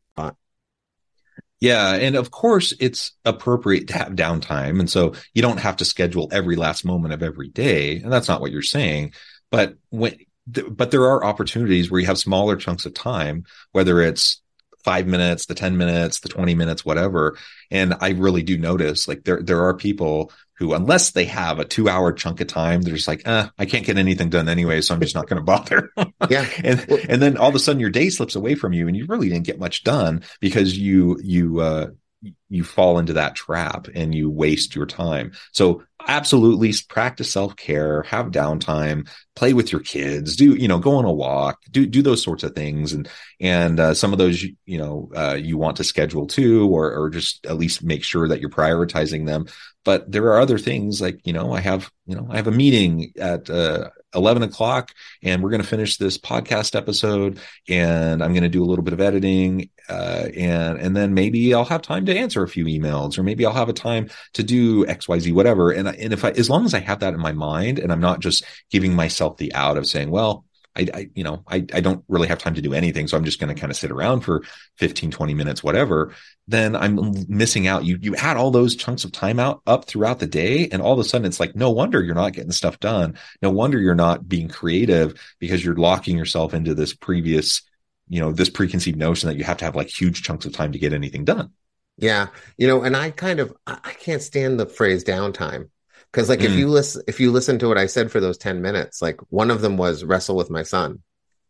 Yeah, 1.64 1.94
and 1.94 2.14
of 2.14 2.30
course 2.30 2.74
it's 2.78 3.12
appropriate 3.24 3.88
to 3.88 3.94
have 3.94 4.12
downtime 4.12 4.80
and 4.80 4.90
so 4.90 5.14
you 5.32 5.40
don't 5.40 5.60
have 5.60 5.76
to 5.78 5.86
schedule 5.86 6.28
every 6.30 6.56
last 6.56 6.84
moment 6.84 7.14
of 7.14 7.22
every 7.22 7.48
day 7.48 8.02
and 8.02 8.12
that's 8.12 8.28
not 8.28 8.42
what 8.42 8.52
you're 8.52 8.60
saying, 8.60 9.14
but 9.50 9.78
when 9.88 10.14
but 10.46 10.90
there 10.90 11.04
are 11.04 11.24
opportunities 11.24 11.90
where 11.90 12.02
you 12.02 12.06
have 12.06 12.18
smaller 12.18 12.54
chunks 12.56 12.84
of 12.84 12.92
time 12.92 13.44
whether 13.72 14.02
it's 14.02 14.42
5 14.84 15.06
minutes, 15.06 15.46
the 15.46 15.54
10 15.54 15.78
minutes, 15.78 16.20
the 16.20 16.28
20 16.28 16.54
minutes 16.54 16.84
whatever, 16.84 17.38
and 17.70 17.94
I 17.98 18.10
really 18.10 18.42
do 18.42 18.58
notice 18.58 19.08
like 19.08 19.24
there 19.24 19.42
there 19.42 19.62
are 19.62 19.72
people 19.74 20.32
who, 20.56 20.72
unless 20.74 21.10
they 21.10 21.24
have 21.24 21.58
a 21.58 21.64
two 21.64 21.88
hour 21.88 22.12
chunk 22.12 22.40
of 22.40 22.46
time, 22.46 22.82
they're 22.82 22.94
just 22.94 23.08
like, 23.08 23.26
eh, 23.26 23.48
I 23.58 23.66
can't 23.66 23.84
get 23.84 23.98
anything 23.98 24.30
done 24.30 24.48
anyway. 24.48 24.80
So 24.80 24.94
I'm 24.94 25.00
just 25.00 25.14
not 25.14 25.28
going 25.28 25.38
to 25.38 25.44
bother. 25.44 25.90
yeah. 26.30 26.48
and, 26.64 26.88
and 27.08 27.20
then 27.20 27.36
all 27.36 27.48
of 27.48 27.54
a 27.54 27.58
sudden 27.58 27.80
your 27.80 27.90
day 27.90 28.10
slips 28.10 28.36
away 28.36 28.54
from 28.54 28.72
you 28.72 28.86
and 28.86 28.96
you 28.96 29.06
really 29.06 29.28
didn't 29.28 29.46
get 29.46 29.58
much 29.58 29.84
done 29.84 30.22
because 30.40 30.78
you, 30.78 31.18
you, 31.22 31.60
uh, 31.60 31.88
you 32.48 32.64
fall 32.64 32.98
into 32.98 33.14
that 33.14 33.34
trap 33.34 33.88
and 33.94 34.14
you 34.14 34.30
waste 34.30 34.74
your 34.74 34.86
time. 34.86 35.32
So 35.52 35.82
absolutely 36.06 36.72
practice 36.88 37.32
self-care, 37.32 38.02
have 38.02 38.26
downtime, 38.26 39.08
play 39.34 39.52
with 39.52 39.72
your 39.72 39.80
kids, 39.80 40.36
do, 40.36 40.54
you 40.54 40.68
know, 40.68 40.78
go 40.78 40.96
on 40.96 41.04
a 41.04 41.12
walk, 41.12 41.58
do, 41.70 41.86
do 41.86 42.02
those 42.02 42.22
sorts 42.22 42.42
of 42.42 42.54
things. 42.54 42.92
And, 42.92 43.08
and, 43.40 43.80
uh, 43.80 43.94
some 43.94 44.12
of 44.12 44.18
those, 44.18 44.42
you 44.42 44.78
know, 44.78 45.10
uh, 45.16 45.34
you 45.34 45.56
want 45.56 45.78
to 45.78 45.84
schedule 45.84 46.26
too, 46.26 46.68
or, 46.68 46.94
or 46.94 47.10
just 47.10 47.44
at 47.46 47.56
least 47.56 47.82
make 47.82 48.04
sure 48.04 48.28
that 48.28 48.40
you're 48.40 48.50
prioritizing 48.50 49.26
them. 49.26 49.46
But 49.84 50.10
there 50.10 50.24
are 50.32 50.40
other 50.40 50.58
things 50.58 51.00
like, 51.00 51.20
you 51.26 51.32
know, 51.32 51.52
I 51.52 51.60
have, 51.60 51.90
you 52.06 52.16
know, 52.16 52.26
I 52.30 52.36
have 52.36 52.46
a 52.46 52.52
meeting 52.52 53.12
at, 53.18 53.50
uh, 53.50 53.90
11 54.14 54.42
o'clock 54.42 54.92
and 55.22 55.42
we're 55.42 55.50
going 55.50 55.62
to 55.62 55.66
finish 55.68 55.96
this 55.96 56.18
podcast 56.18 56.74
episode 56.74 57.40
and 57.68 58.22
I'm 58.22 58.32
going 58.32 58.42
to 58.42 58.48
do 58.48 58.62
a 58.62 58.66
little 58.66 58.84
bit 58.84 58.92
of 58.92 59.00
editing. 59.00 59.70
Uh, 59.88 60.28
and, 60.36 60.78
and 60.78 60.96
then 60.96 61.14
maybe 61.14 61.52
I'll 61.52 61.64
have 61.64 61.82
time 61.82 62.06
to 62.06 62.16
answer 62.16 62.42
a 62.42 62.48
few 62.48 62.64
emails 62.64 63.18
or 63.18 63.22
maybe 63.22 63.44
I'll 63.44 63.52
have 63.52 63.68
a 63.68 63.74
time 63.74 64.08
to 64.34 64.42
do 64.42 64.86
X, 64.86 65.08
Y, 65.08 65.18
Z, 65.18 65.32
whatever. 65.32 65.70
And, 65.70 65.88
and 65.88 66.12
if 66.12 66.24
I, 66.24 66.30
as 66.30 66.48
long 66.48 66.64
as 66.64 66.74
I 66.74 66.80
have 66.80 67.00
that 67.00 67.14
in 67.14 67.20
my 67.20 67.32
mind 67.32 67.78
and 67.78 67.92
I'm 67.92 68.00
not 68.00 68.20
just 68.20 68.44
giving 68.70 68.94
myself 68.94 69.36
the 69.36 69.52
out 69.54 69.76
of 69.76 69.86
saying, 69.86 70.10
well, 70.10 70.44
I, 70.76 70.86
I, 70.92 71.10
you 71.14 71.22
know, 71.22 71.44
I, 71.46 71.64
I 71.72 71.80
don't 71.80 72.04
really 72.08 72.28
have 72.28 72.38
time 72.38 72.54
to 72.54 72.62
do 72.62 72.74
anything. 72.74 73.06
So 73.06 73.16
I'm 73.16 73.24
just 73.24 73.38
going 73.38 73.54
to 73.54 73.60
kind 73.60 73.70
of 73.70 73.76
sit 73.76 73.90
around 73.90 74.22
for 74.22 74.42
15, 74.78 75.10
20 75.10 75.34
minutes, 75.34 75.62
whatever. 75.62 76.14
Then 76.48 76.74
I'm 76.74 77.26
missing 77.28 77.66
out. 77.66 77.84
You, 77.84 77.98
you 78.00 78.16
add 78.16 78.36
all 78.36 78.50
those 78.50 78.74
chunks 78.74 79.04
of 79.04 79.12
time 79.12 79.38
out 79.38 79.62
up 79.66 79.84
throughout 79.84 80.18
the 80.18 80.26
day. 80.26 80.68
And 80.68 80.82
all 80.82 80.92
of 80.92 80.98
a 80.98 81.04
sudden 81.04 81.26
it's 81.26 81.40
like, 81.40 81.54
no 81.54 81.70
wonder 81.70 82.02
you're 82.02 82.14
not 82.14 82.32
getting 82.32 82.52
stuff 82.52 82.80
done. 82.80 83.16
No 83.40 83.50
wonder 83.50 83.78
you're 83.78 83.94
not 83.94 84.28
being 84.28 84.48
creative 84.48 85.14
because 85.38 85.64
you're 85.64 85.76
locking 85.76 86.16
yourself 86.16 86.54
into 86.54 86.74
this 86.74 86.92
previous, 86.92 87.62
you 88.08 88.20
know, 88.20 88.32
this 88.32 88.50
preconceived 88.50 88.98
notion 88.98 89.28
that 89.28 89.36
you 89.36 89.44
have 89.44 89.58
to 89.58 89.64
have 89.64 89.76
like 89.76 89.88
huge 89.88 90.22
chunks 90.22 90.44
of 90.44 90.52
time 90.52 90.72
to 90.72 90.78
get 90.78 90.92
anything 90.92 91.24
done. 91.24 91.52
Yeah. 91.96 92.28
You 92.58 92.66
know, 92.66 92.82
and 92.82 92.96
I 92.96 93.10
kind 93.10 93.38
of, 93.38 93.54
I 93.66 93.92
can't 94.00 94.22
stand 94.22 94.58
the 94.58 94.66
phrase 94.66 95.04
downtime 95.04 95.68
because 96.14 96.28
like 96.28 96.40
mm. 96.40 96.44
if 96.44 96.52
you 96.52 96.68
listen 96.68 97.02
if 97.08 97.18
you 97.18 97.32
listen 97.32 97.58
to 97.58 97.66
what 97.66 97.78
i 97.78 97.86
said 97.86 98.10
for 98.10 98.20
those 98.20 98.38
10 98.38 98.62
minutes 98.62 99.02
like 99.02 99.18
one 99.30 99.50
of 99.50 99.60
them 99.60 99.76
was 99.76 100.04
wrestle 100.04 100.36
with 100.36 100.50
my 100.50 100.62
son 100.62 101.02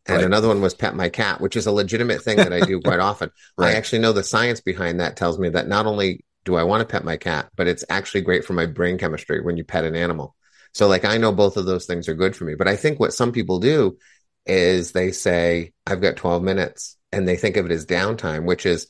and 0.07 0.17
right. 0.17 0.25
another 0.25 0.49
one 0.49 0.63
was 0.63 0.75
pet 0.75 0.97
my 0.97 1.09
cat 1.09 1.41
which 1.41 1.57
is 1.57 1.67
a 1.67 1.73
legitimate 1.73 2.23
thing 2.23 2.39
that 2.39 2.53
i 2.53 2.61
do 2.61 2.81
quite 2.85 3.01
often 3.01 3.31
right. 3.59 3.75
i 3.75 3.77
actually 3.77 3.99
know 3.99 4.13
the 4.13 4.25
science 4.25 4.61
behind 4.61 5.01
that 5.01 5.17
tells 5.17 5.39
me 5.39 5.51
that 5.51 5.69
not 5.69 5.87
only 5.87 6.25
do 6.45 6.55
i 6.55 6.63
want 6.63 6.81
to 6.81 6.91
pet 6.91 7.05
my 7.05 7.17
cat 7.17 7.51
but 7.57 7.69
it's 7.69 7.85
actually 7.91 8.23
great 8.23 8.45
for 8.45 8.55
my 8.55 8.67
brain 8.67 8.97
chemistry 8.97 9.41
when 9.41 9.57
you 9.57 9.65
pet 9.65 9.85
an 9.85 9.95
animal 9.95 10.35
so 10.73 10.89
like 10.89 11.05
i 11.05 11.19
know 11.19 11.33
both 11.33 11.57
of 11.57 11.67
those 11.67 11.85
things 11.85 12.09
are 12.09 12.15
good 12.15 12.35
for 12.35 12.45
me 12.45 12.55
but 12.55 12.69
i 12.69 12.77
think 12.77 12.99
what 12.99 13.13
some 13.13 13.33
people 13.33 13.61
do 13.61 13.99
is 14.47 14.93
they 14.93 15.13
say 15.13 15.73
i've 15.87 16.01
got 16.01 16.17
12 16.17 16.43
minutes 16.43 16.97
and 17.13 17.29
they 17.29 17.37
think 17.37 17.57
of 17.57 17.67
it 17.67 17.73
as 17.73 17.87
downtime 17.87 18.45
which 18.45 18.65
is 18.65 18.87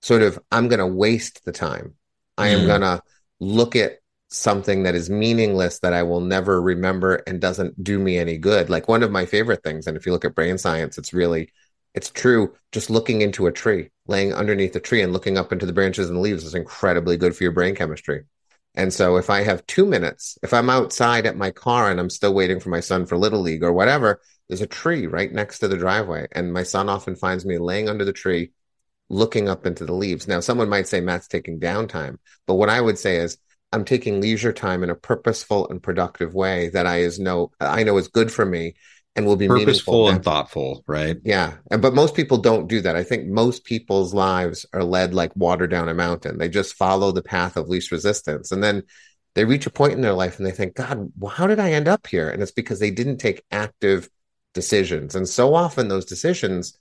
sort 0.00 0.22
of 0.22 0.38
i'm 0.52 0.68
going 0.68 0.78
to 0.78 0.86
waste 0.86 1.44
the 1.44 1.52
time 1.52 1.94
i 2.36 2.48
am 2.48 2.60
mm. 2.60 2.66
going 2.66 2.80
to 2.80 3.02
look 3.40 3.76
at 3.76 3.98
something 4.28 4.82
that 4.82 4.94
is 4.94 5.08
meaningless 5.08 5.80
that 5.80 5.92
I 5.92 6.02
will 6.02 6.20
never 6.20 6.60
remember 6.60 7.16
and 7.26 7.40
doesn't 7.40 7.82
do 7.82 7.98
me 7.98 8.18
any 8.18 8.38
good. 8.38 8.70
Like 8.70 8.88
one 8.88 9.02
of 9.02 9.10
my 9.10 9.26
favorite 9.26 9.62
things, 9.62 9.86
and 9.86 9.96
if 9.96 10.06
you 10.06 10.12
look 10.12 10.24
at 10.24 10.34
brain 10.34 10.58
science, 10.58 10.98
it's 10.98 11.12
really 11.12 11.50
it's 11.94 12.10
true. 12.10 12.54
Just 12.70 12.90
looking 12.90 13.22
into 13.22 13.46
a 13.46 13.52
tree, 13.52 13.90
laying 14.06 14.32
underneath 14.32 14.76
a 14.76 14.80
tree 14.80 15.02
and 15.02 15.12
looking 15.12 15.38
up 15.38 15.52
into 15.52 15.66
the 15.66 15.72
branches 15.72 16.10
and 16.10 16.20
leaves 16.20 16.44
is 16.44 16.54
incredibly 16.54 17.16
good 17.16 17.34
for 17.34 17.42
your 17.44 17.52
brain 17.52 17.74
chemistry. 17.74 18.24
And 18.74 18.92
so 18.92 19.16
if 19.16 19.30
I 19.30 19.42
have 19.42 19.66
two 19.66 19.86
minutes, 19.86 20.38
if 20.42 20.54
I'm 20.54 20.70
outside 20.70 21.26
at 21.26 21.36
my 21.36 21.50
car 21.50 21.90
and 21.90 21.98
I'm 21.98 22.10
still 22.10 22.34
waiting 22.34 22.60
for 22.60 22.68
my 22.68 22.80
son 22.80 23.06
for 23.06 23.16
little 23.16 23.40
league 23.40 23.64
or 23.64 23.72
whatever, 23.72 24.20
there's 24.48 24.60
a 24.60 24.66
tree 24.66 25.06
right 25.06 25.32
next 25.32 25.58
to 25.60 25.68
the 25.68 25.76
driveway. 25.76 26.28
And 26.32 26.52
my 26.52 26.62
son 26.62 26.88
often 26.88 27.16
finds 27.16 27.44
me 27.44 27.58
laying 27.58 27.88
under 27.88 28.04
the 28.04 28.12
tree, 28.12 28.52
looking 29.08 29.48
up 29.48 29.66
into 29.66 29.84
the 29.84 29.94
leaves. 29.94 30.28
Now, 30.28 30.40
someone 30.40 30.68
might 30.68 30.86
say 30.86 31.00
Matt's 31.00 31.26
taking 31.26 31.58
downtime, 31.58 32.18
but 32.46 32.54
what 32.54 32.68
I 32.68 32.80
would 32.80 32.98
say 32.98 33.16
is 33.16 33.38
I'm 33.72 33.84
taking 33.84 34.20
leisure 34.20 34.52
time 34.52 34.82
in 34.82 34.90
a 34.90 34.94
purposeful 34.94 35.68
and 35.68 35.82
productive 35.82 36.34
way 36.34 36.70
that 36.70 36.86
I 36.86 36.98
is 36.98 37.18
know 37.18 37.52
I 37.60 37.82
know 37.82 37.98
is 37.98 38.08
good 38.08 38.32
for 38.32 38.46
me 38.46 38.74
and 39.14 39.26
will 39.26 39.36
be 39.36 39.48
purposeful 39.48 40.08
and 40.08 40.24
thoughtful, 40.24 40.84
right? 40.86 41.16
Yeah, 41.24 41.56
and 41.70 41.82
but 41.82 41.94
most 41.94 42.14
people 42.14 42.38
don't 42.38 42.68
do 42.68 42.80
that. 42.80 42.96
I 42.96 43.02
think 43.02 43.26
most 43.26 43.64
people's 43.64 44.14
lives 44.14 44.64
are 44.72 44.84
led 44.84 45.12
like 45.12 45.34
water 45.36 45.66
down 45.66 45.88
a 45.88 45.94
mountain. 45.94 46.38
They 46.38 46.48
just 46.48 46.74
follow 46.74 47.12
the 47.12 47.22
path 47.22 47.56
of 47.56 47.68
least 47.68 47.90
resistance, 47.90 48.52
and 48.52 48.62
then 48.62 48.84
they 49.34 49.44
reach 49.44 49.66
a 49.66 49.70
point 49.70 49.92
in 49.94 50.00
their 50.00 50.14
life 50.14 50.38
and 50.38 50.46
they 50.46 50.52
think, 50.52 50.74
"God, 50.74 51.12
how 51.30 51.46
did 51.46 51.60
I 51.60 51.72
end 51.72 51.88
up 51.88 52.06
here?" 52.06 52.30
And 52.30 52.42
it's 52.42 52.52
because 52.52 52.78
they 52.78 52.90
didn't 52.90 53.18
take 53.18 53.44
active 53.50 54.08
decisions, 54.54 55.14
and 55.14 55.28
so 55.28 55.54
often 55.54 55.88
those 55.88 56.04
decisions 56.06 56.78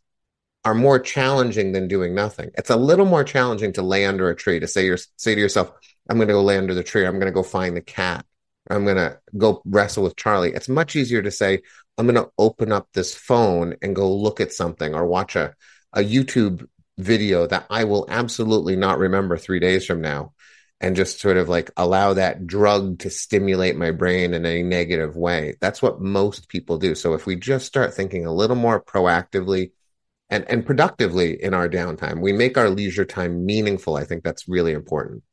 are 0.64 0.76
more 0.76 1.00
challenging 1.00 1.72
than 1.72 1.88
doing 1.88 2.14
nothing. 2.14 2.52
It's 2.58 2.70
a 2.70 2.76
little 2.76 3.06
more 3.06 3.24
challenging 3.24 3.74
to 3.74 3.82
lay 3.82 4.06
under 4.06 4.30
a 4.30 4.36
tree 4.36 4.60
to 4.60 4.68
say 4.68 4.86
your 4.86 4.98
say 5.16 5.34
to 5.34 5.42
yourself, 5.42 5.72
I'm 6.10 6.18
going 6.18 6.28
to 6.28 6.34
go 6.34 6.44
lay 6.44 6.58
under 6.58 6.74
the 6.74 6.84
tree. 6.84 7.06
I'm 7.06 7.20
going 7.20 7.28
to 7.28 7.32
go 7.32 7.44
find 7.44 7.76
the 7.76 7.82
cat. 7.82 8.26
I'm 8.70 8.84
going 8.84 8.98
to 8.98 9.20
go 9.38 9.62
wrestle 9.66 10.04
with 10.04 10.16
Charlie. 10.16 10.54
It's 10.54 10.70
much 10.70 10.96
easier 10.96 11.22
to 11.22 11.32
say, 11.32 11.62
I'm 11.98 12.06
going 12.06 12.16
to 12.16 12.32
open 12.38 12.72
up 12.72 12.88
this 12.94 13.16
phone 13.16 13.76
and 13.82 13.96
go 13.96 14.14
look 14.14 14.40
at 14.40 14.54
something 14.54 14.94
or 14.94 15.06
watch 15.06 15.36
a, 15.36 15.56
a 15.94 16.02
YouTube 16.02 16.68
video 16.98 17.48
that 17.48 17.66
I 17.70 17.86
will 17.86 18.06
absolutely 18.10 18.76
not 18.76 19.00
remember 19.00 19.38
three 19.38 19.60
days 19.60 19.86
from 19.86 20.02
now 20.02 20.34
and 20.80 20.96
just 20.96 21.20
sort 21.20 21.38
of 21.38 21.50
like 21.50 21.72
allow 21.76 22.14
that 22.14 22.46
drug 22.46 23.00
to 23.00 23.10
stimulate 23.10 23.76
my 23.76 23.92
brain 23.92 24.34
in 24.34 24.46
a 24.46 24.64
negative 24.64 25.16
way. 25.16 25.56
That's 25.60 25.82
what 25.82 26.02
most 26.02 26.50
people 26.50 26.78
do. 26.78 26.94
So 26.94 27.14
if 27.14 27.26
we 27.26 27.36
just 27.36 27.66
start 27.66 27.94
thinking 27.94 28.26
a 28.26 28.34
little 28.34 28.56
more 28.56 28.84
proactively 28.84 29.72
and, 30.30 30.46
and 30.50 30.66
productively 30.66 31.42
in 31.42 31.54
our 31.54 31.70
downtime, 31.70 32.22
we 32.22 32.34
make 32.34 32.58
our 32.58 32.70
leisure 32.70 33.06
time 33.06 33.46
meaningful. 33.46 33.96
I 33.96 34.04
think 34.04 34.24
that's 34.24 34.48
really 34.48 34.74
important. 34.74 35.24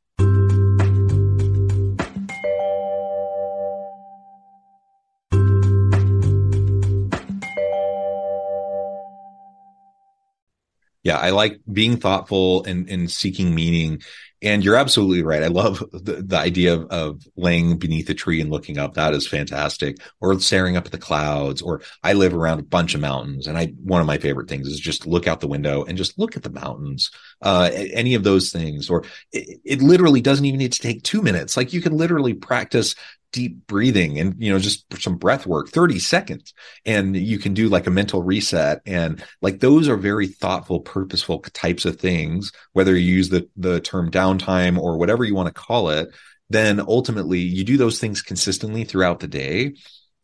Yeah, 11.05 11.17
I 11.19 11.29
like 11.29 11.61
being 11.71 11.97
thoughtful 11.97 12.65
and, 12.65 12.89
and 12.89 13.09
seeking 13.09 13.53
meaning. 13.53 14.01
And 14.41 14.65
you're 14.65 14.75
absolutely 14.75 15.23
right. 15.23 15.43
I 15.43 15.47
love 15.47 15.83
the, 15.93 16.23
the 16.25 16.37
idea 16.37 16.73
of, 16.73 16.85
of 16.89 17.27
laying 17.35 17.77
beneath 17.77 18.09
a 18.09 18.15
tree 18.15 18.41
and 18.41 18.49
looking 18.49 18.79
up. 18.79 18.95
That 18.95 19.13
is 19.13 19.27
fantastic. 19.27 19.97
Or 20.19 20.39
staring 20.39 20.75
up 20.77 20.85
at 20.85 20.91
the 20.91 20.97
clouds. 20.97 21.61
Or 21.61 21.81
I 22.03 22.13
live 22.13 22.33
around 22.33 22.59
a 22.59 22.63
bunch 22.63 22.95
of 22.95 23.01
mountains, 23.01 23.47
and 23.47 23.57
I 23.57 23.67
one 23.83 24.01
of 24.01 24.07
my 24.07 24.17
favorite 24.17 24.49
things 24.49 24.67
is 24.67 24.79
just 24.79 25.07
look 25.07 25.27
out 25.27 25.41
the 25.41 25.47
window 25.47 25.83
and 25.83 25.97
just 25.97 26.19
look 26.19 26.35
at 26.35 26.43
the 26.43 26.49
mountains. 26.49 27.11
Uh, 27.41 27.69
any 27.73 28.15
of 28.15 28.23
those 28.23 28.51
things. 28.51 28.89
Or 28.89 29.03
it, 29.31 29.61
it 29.63 29.81
literally 29.81 30.21
doesn't 30.21 30.45
even 30.45 30.59
need 30.59 30.73
to 30.73 30.81
take 30.81 31.03
two 31.03 31.21
minutes. 31.21 31.55
Like 31.55 31.71
you 31.71 31.81
can 31.81 31.95
literally 31.95 32.33
practice 32.33 32.95
deep 33.35 33.67
breathing 33.67 34.17
and 34.17 34.33
you 34.41 34.49
know 34.49 34.57
just 34.57 34.85
some 35.01 35.17
breath 35.17 35.45
work 35.45 35.67
30 35.69 35.99
seconds. 35.99 36.53
And 36.85 37.15
you 37.15 37.37
can 37.37 37.53
do 37.53 37.67
like 37.67 37.85
a 37.85 37.91
mental 37.91 38.23
reset. 38.23 38.81
And 38.85 39.21
like 39.41 39.59
those 39.59 39.89
are 39.89 39.97
very 39.97 40.27
thoughtful 40.27 40.79
purposeful 40.79 41.39
types 41.53 41.83
of 41.85 41.99
things 41.99 42.51
whether 42.73 42.95
you 42.95 43.13
use 43.13 43.29
the 43.29 43.47
the 43.57 43.81
term 43.81 44.09
downtime 44.09 44.77
or 44.77 44.97
whatever 44.97 45.25
you 45.25 45.35
want 45.35 45.47
to 45.47 45.53
call 45.53 45.89
it 45.89 46.09
then 46.49 46.79
ultimately 46.79 47.39
you 47.39 47.63
do 47.63 47.77
those 47.77 47.99
things 47.99 48.21
consistently 48.21 48.83
throughout 48.83 49.19
the 49.19 49.27
day. 49.27 49.75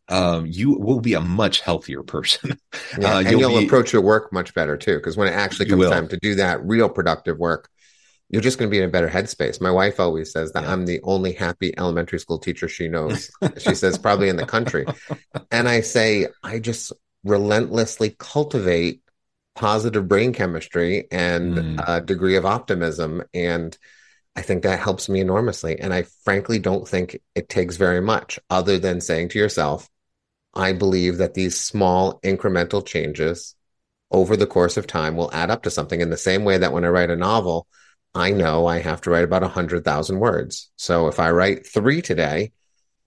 Um, 0.08 0.46
you 0.46 0.78
will 0.78 1.00
be 1.00 1.14
a 1.14 1.22
much 1.22 1.62
healthier 1.62 2.04
person. 2.04 2.58
Yeah, 3.00 3.16
uh, 3.16 3.20
and 3.20 3.32
you'll, 3.32 3.40
you'll 3.40 3.60
be, 3.60 3.66
approach 3.66 3.94
your 3.94 4.02
work 4.02 4.34
much 4.34 4.54
better 4.54 4.76
too, 4.76 4.98
because 4.98 5.16
when 5.16 5.30
it 5.30 5.32
actually 5.32 5.68
comes 5.68 5.90
time 5.90 6.10
to 6.10 6.18
do 6.18 6.36
that 6.36 6.62
real 6.66 6.90
productive 6.90 7.38
work, 7.38 7.70
you're 8.32 8.42
just 8.42 8.58
going 8.58 8.70
to 8.70 8.72
be 8.72 8.78
in 8.78 8.88
a 8.88 8.92
better 8.92 9.10
headspace. 9.10 9.60
My 9.60 9.72
wife 9.72 10.00
always 10.00 10.32
says 10.32 10.54
that 10.54 10.64
yeah. 10.64 10.72
I'm 10.72 10.86
the 10.86 11.02
only 11.04 11.34
happy 11.34 11.78
elementary 11.78 12.18
school 12.18 12.40
teacher 12.40 12.70
she 12.70 12.88
knows. 12.88 13.30
she 13.58 13.76
says 13.76 13.98
probably 13.98 14.30
in 14.30 14.38
the 14.38 14.46
country. 14.46 14.86
And 15.52 15.68
I 15.68 15.82
say 15.82 16.28
I 16.42 16.60
just 16.60 16.94
relentlessly 17.26 18.16
cultivate 18.18 19.02
positive 19.54 20.08
brain 20.08 20.32
chemistry 20.32 21.08
and 21.12 21.58
mm. 21.58 21.84
a 21.86 22.00
degree 22.00 22.38
of 22.38 22.46
optimism 22.46 23.22
and 23.34 23.78
I 24.34 24.42
think 24.42 24.64
that 24.64 24.80
helps 24.80 25.10
me 25.10 25.20
enormously 25.20 25.78
and 25.78 25.94
I 25.94 26.04
frankly 26.24 26.58
don't 26.58 26.88
think 26.88 27.20
it 27.36 27.50
takes 27.50 27.76
very 27.76 28.00
much 28.00 28.40
other 28.50 28.80
than 28.80 29.02
saying 29.02 29.30
to 29.30 29.40
yourself 29.40 29.90
I 30.54 30.72
believe 30.72 31.18
that 31.18 31.34
these 31.34 31.60
small 31.60 32.22
incremental 32.22 32.84
changes 32.86 33.56
over 34.10 34.38
the 34.38 34.48
course 34.48 34.78
of 34.78 34.88
time 34.88 35.18
will 35.18 35.32
add 35.34 35.52
up 35.52 35.64
to 35.64 35.70
something 35.70 36.00
in 36.00 36.10
the 36.10 36.18
same 36.18 36.46
way 36.46 36.58
that 36.58 36.72
when 36.72 36.86
I 36.86 36.90
write 36.90 37.10
a 37.10 37.18
novel 37.18 37.68
I 38.14 38.32
know 38.32 38.66
I 38.66 38.80
have 38.80 39.02
to 39.02 39.10
write 39.10 39.24
about 39.24 39.42
100,000 39.42 40.20
words. 40.20 40.72
So 40.76 41.08
if 41.08 41.20
I 41.20 41.32
write 41.32 41.66
three 41.66 42.02
today, 42.02 42.52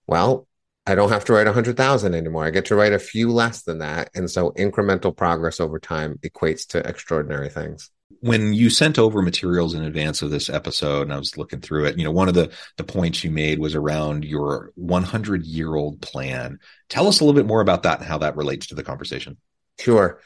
well, 0.07 0.47
I 0.87 0.95
don't 0.95 1.09
have 1.09 1.25
to 1.25 1.33
write 1.33 1.45
100,000 1.45 2.13
anymore. 2.13 2.45
I 2.45 2.51
get 2.51 2.65
to 2.65 2.75
write 2.75 2.93
a 2.93 2.99
few 2.99 3.31
less 3.31 3.63
than 3.63 3.79
that. 3.79 4.09
And 4.13 4.29
so 4.29 4.51
incremental 4.51 5.15
progress 5.15 5.59
over 5.59 5.79
time 5.79 6.19
equates 6.23 6.67
to 6.67 6.87
extraordinary 6.87 7.49
things. 7.49 7.89
When 8.19 8.53
you 8.53 8.69
sent 8.69 8.99
over 8.99 9.21
materials 9.21 9.73
in 9.73 9.83
advance 9.83 10.21
of 10.21 10.29
this 10.29 10.49
episode 10.49 11.03
and 11.03 11.13
I 11.13 11.17
was 11.17 11.37
looking 11.37 11.59
through 11.59 11.85
it, 11.85 11.97
you 11.97 12.03
know, 12.03 12.11
one 12.11 12.27
of 12.27 12.35
the 12.35 12.51
the 12.77 12.83
points 12.83 13.23
you 13.23 13.31
made 13.31 13.59
was 13.59 13.73
around 13.73 14.25
your 14.25 14.71
100-year-old 14.79 16.01
plan. 16.01 16.59
Tell 16.87 17.07
us 17.07 17.19
a 17.19 17.23
little 17.23 17.39
bit 17.39 17.47
more 17.47 17.61
about 17.61 17.83
that 17.83 17.99
and 17.99 18.07
how 18.07 18.19
that 18.19 18.35
relates 18.35 18.67
to 18.67 18.75
the 18.75 18.83
conversation. 18.83 19.37
Sure. 19.79 20.19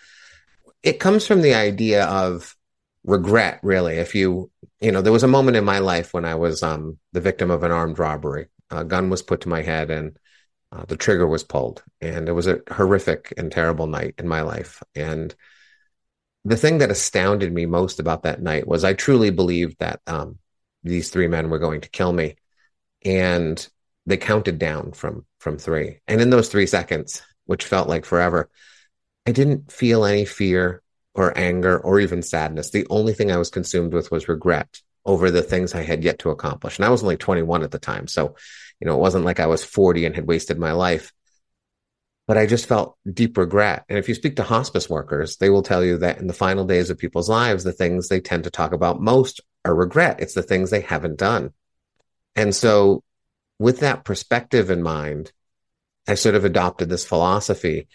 It 0.83 0.99
comes 0.99 1.25
from 1.25 1.41
the 1.41 1.55
idea 1.55 2.05
of 2.05 2.55
regret 3.09 3.59
really. 3.63 3.95
If 3.97 4.15
you 4.15 4.51
you 4.79 4.91
know 4.91 5.01
there 5.01 5.11
was 5.11 5.23
a 5.23 5.27
moment 5.27 5.57
in 5.57 5.65
my 5.65 5.79
life 5.79 6.13
when 6.13 6.25
i 6.25 6.35
was 6.35 6.63
um 6.63 6.97
the 7.11 7.21
victim 7.21 7.51
of 7.51 7.63
an 7.63 7.71
armed 7.71 7.99
robbery. 7.99 8.47
A 8.69 8.83
gun 8.85 9.09
was 9.09 9.23
put 9.23 9.41
to 9.41 9.49
my 9.49 9.63
head 9.63 9.89
and 9.89 10.17
uh, 10.71 10.85
the 10.85 10.95
trigger 10.95 11.25
was 11.27 11.43
pulled. 11.43 11.83
And 12.01 12.29
it 12.29 12.33
was 12.33 12.45
a 12.45 12.59
horrific 12.69 13.33
and 13.35 13.51
terrible 13.51 13.87
night 13.87 14.13
in 14.19 14.27
my 14.27 14.41
life. 14.41 14.83
And 14.93 15.33
the 16.45 16.55
thing 16.55 16.77
that 16.77 16.91
astounded 16.91 17.51
me 17.51 17.65
most 17.65 17.99
about 17.99 18.23
that 18.23 18.41
night 18.41 18.67
was 18.67 18.83
i 18.83 18.93
truly 18.93 19.31
believed 19.31 19.77
that 19.79 20.01
um 20.07 20.37
these 20.83 21.09
three 21.09 21.27
men 21.27 21.49
were 21.49 21.59
going 21.59 21.81
to 21.81 21.89
kill 21.89 22.13
me. 22.13 22.35
And 23.03 23.67
they 24.05 24.17
counted 24.17 24.59
down 24.59 24.91
from 24.93 25.25
from 25.39 25.57
three. 25.57 25.99
And 26.07 26.21
in 26.21 26.29
those 26.29 26.49
three 26.49 26.67
seconds 26.67 27.23
which 27.45 27.65
felt 27.65 27.89
like 27.89 28.05
forever 28.05 28.49
i 29.25 29.31
didn't 29.31 29.71
feel 29.71 30.05
any 30.05 30.25
fear 30.25 30.83
or 31.19 31.37
anger 31.37 31.77
or 31.77 31.99
even 31.99 32.21
sadness. 32.21 32.69
The 32.69 32.87
only 32.89 33.13
thing 33.13 33.31
I 33.31 33.37
was 33.37 33.49
consumed 33.49 33.93
with 33.93 34.11
was 34.11 34.29
regret 34.29 34.81
over 35.05 35.31
the 35.31 35.41
things 35.41 35.73
I 35.73 35.81
had 35.81 36.03
yet 36.03 36.19
to 36.19 36.29
accomplish. 36.29 36.77
And 36.77 36.85
I 36.85 36.89
was 36.89 37.03
only 37.03 37.17
21 37.17 37.63
at 37.63 37.71
the 37.71 37.79
time. 37.79 38.07
So, 38.07 38.35
you 38.79 38.85
know, 38.85 38.95
it 38.95 39.01
wasn't 39.01 39.25
like 39.25 39.39
I 39.39 39.47
was 39.47 39.63
40 39.63 40.05
and 40.05 40.15
had 40.15 40.27
wasted 40.27 40.57
my 40.57 40.71
life. 40.71 41.11
But 42.27 42.37
I 42.37 42.45
just 42.45 42.67
felt 42.67 42.97
deep 43.11 43.37
regret. 43.37 43.85
And 43.89 43.97
if 43.97 44.07
you 44.07 44.13
speak 44.13 44.35
to 44.35 44.43
hospice 44.43 44.89
workers, 44.89 45.37
they 45.37 45.49
will 45.49 45.63
tell 45.63 45.83
you 45.83 45.97
that 45.97 46.19
in 46.19 46.27
the 46.27 46.33
final 46.33 46.65
days 46.65 46.89
of 46.89 46.97
people's 46.97 47.29
lives, 47.29 47.63
the 47.63 47.71
things 47.71 48.07
they 48.07 48.19
tend 48.19 48.43
to 48.43 48.51
talk 48.51 48.71
about 48.71 49.01
most 49.01 49.41
are 49.65 49.73
regret. 49.73 50.19
It's 50.19 50.35
the 50.35 50.43
things 50.43 50.69
they 50.69 50.81
haven't 50.81 51.17
done. 51.17 51.53
And 52.35 52.53
so, 52.53 53.03
with 53.57 53.79
that 53.79 54.05
perspective 54.05 54.69
in 54.69 54.83
mind, 54.83 55.31
I 56.07 56.13
sort 56.15 56.35
of 56.35 56.45
adopted 56.45 56.87
this 56.87 57.03
philosophy 57.03 57.87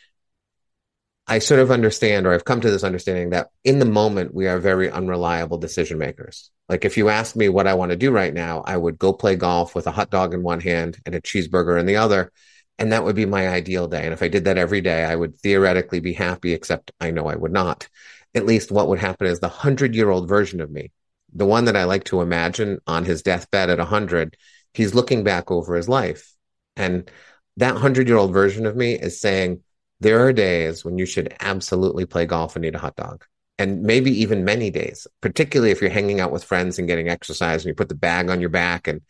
I 1.26 1.38
sort 1.38 1.60
of 1.60 1.70
understand, 1.70 2.26
or 2.26 2.34
I've 2.34 2.44
come 2.44 2.60
to 2.60 2.70
this 2.70 2.84
understanding 2.84 3.30
that 3.30 3.48
in 3.64 3.78
the 3.78 3.87
moment, 3.87 4.34
we 4.34 4.46
are 4.46 4.58
very 4.58 4.90
unreliable 4.90 5.56
decision 5.56 5.98
makers. 5.98 6.50
Like 6.68 6.84
if 6.84 6.98
you 6.98 7.08
ask 7.08 7.34
me 7.34 7.48
what 7.48 7.66
I 7.66 7.74
want 7.74 7.90
to 7.90 7.96
do 7.96 8.10
right 8.10 8.32
now, 8.32 8.62
I 8.66 8.76
would 8.76 8.98
go 8.98 9.12
play 9.12 9.34
golf 9.37 9.74
with 9.74 9.87
a 9.87 9.90
hot 9.90 10.10
dog 10.10 10.34
in 10.34 10.42
one 10.42 10.60
hand 10.60 10.98
and 11.06 11.14
a 11.14 11.20
cheeseburger 11.22 11.80
in 11.80 11.87
the 11.87 11.96
other. 11.96 12.30
And 12.78 12.92
that 12.92 13.04
would 13.04 13.16
be 13.16 13.24
my 13.24 13.48
ideal 13.48 13.88
day. 13.88 14.04
And 14.04 14.12
if 14.12 14.22
I 14.22 14.28
did 14.28 14.44
that 14.44 14.58
every 14.58 14.80
day, 14.80 15.04
I 15.04 15.14
would 15.14 15.38
theoretically 15.38 16.00
be 16.00 16.12
happy, 16.12 16.52
except 16.52 16.92
I 17.00 17.10
know 17.10 17.26
I 17.26 17.37
would 17.37 17.52
not. 17.52 17.88
At 18.34 18.46
least 18.46 18.72
what 18.72 18.88
would 18.88 18.98
happen 18.98 19.26
is 19.26 19.40
the 19.40 19.48
hundred 19.48 19.94
year 19.94 20.10
old 20.10 20.28
version 20.28 20.60
of 20.60 20.70
me, 20.70 20.90
the 21.32 21.46
one 21.46 21.66
that 21.66 21.76
I 21.76 21.84
like 21.84 22.04
to 22.04 22.20
imagine 22.20 22.80
on 22.87 23.04
his 23.04 23.22
deathbed 23.22 23.70
at 23.70 23.80
a 23.80 23.84
hundred, 23.84 24.37
he's 24.74 24.94
looking 24.94 25.24
back 25.24 25.50
over 25.50 25.74
his 25.76 25.88
life. 25.88 26.32
And 26.76 27.10
that 27.56 27.76
hundred 27.76 28.08
year 28.08 28.16
old 28.16 28.32
version 28.32 28.66
of 28.66 28.76
me 28.76 28.94
is 28.94 29.20
saying, 29.20 29.62
there 30.04 30.26
are 30.26 30.34
days 30.34 30.84
when 30.84 30.98
you 30.98 31.06
should 31.06 31.34
absolutely 31.40 32.04
play 32.04 32.26
golf 32.26 32.56
and 32.56 32.64
eat 32.66 32.74
a 32.74 32.78
hot 32.78 32.94
dog. 32.94 33.24
And 33.58 33.82
maybe 33.82 34.10
even 34.20 34.44
many 34.44 34.70
days, 34.70 35.06
particularly 35.22 35.70
if 35.70 35.80
you're 35.80 35.88
hanging 35.88 36.20
out 36.20 36.30
with 36.30 36.44
friends 36.44 36.78
and 36.78 36.86
getting 36.86 37.08
exercise 37.08 37.62
and 37.62 37.70
you 37.70 37.74
put 37.74 37.88
the 37.88 37.94
bag 37.94 38.28
on 38.28 38.38
your 38.38 38.50
back 38.50 38.86
and 38.86 39.00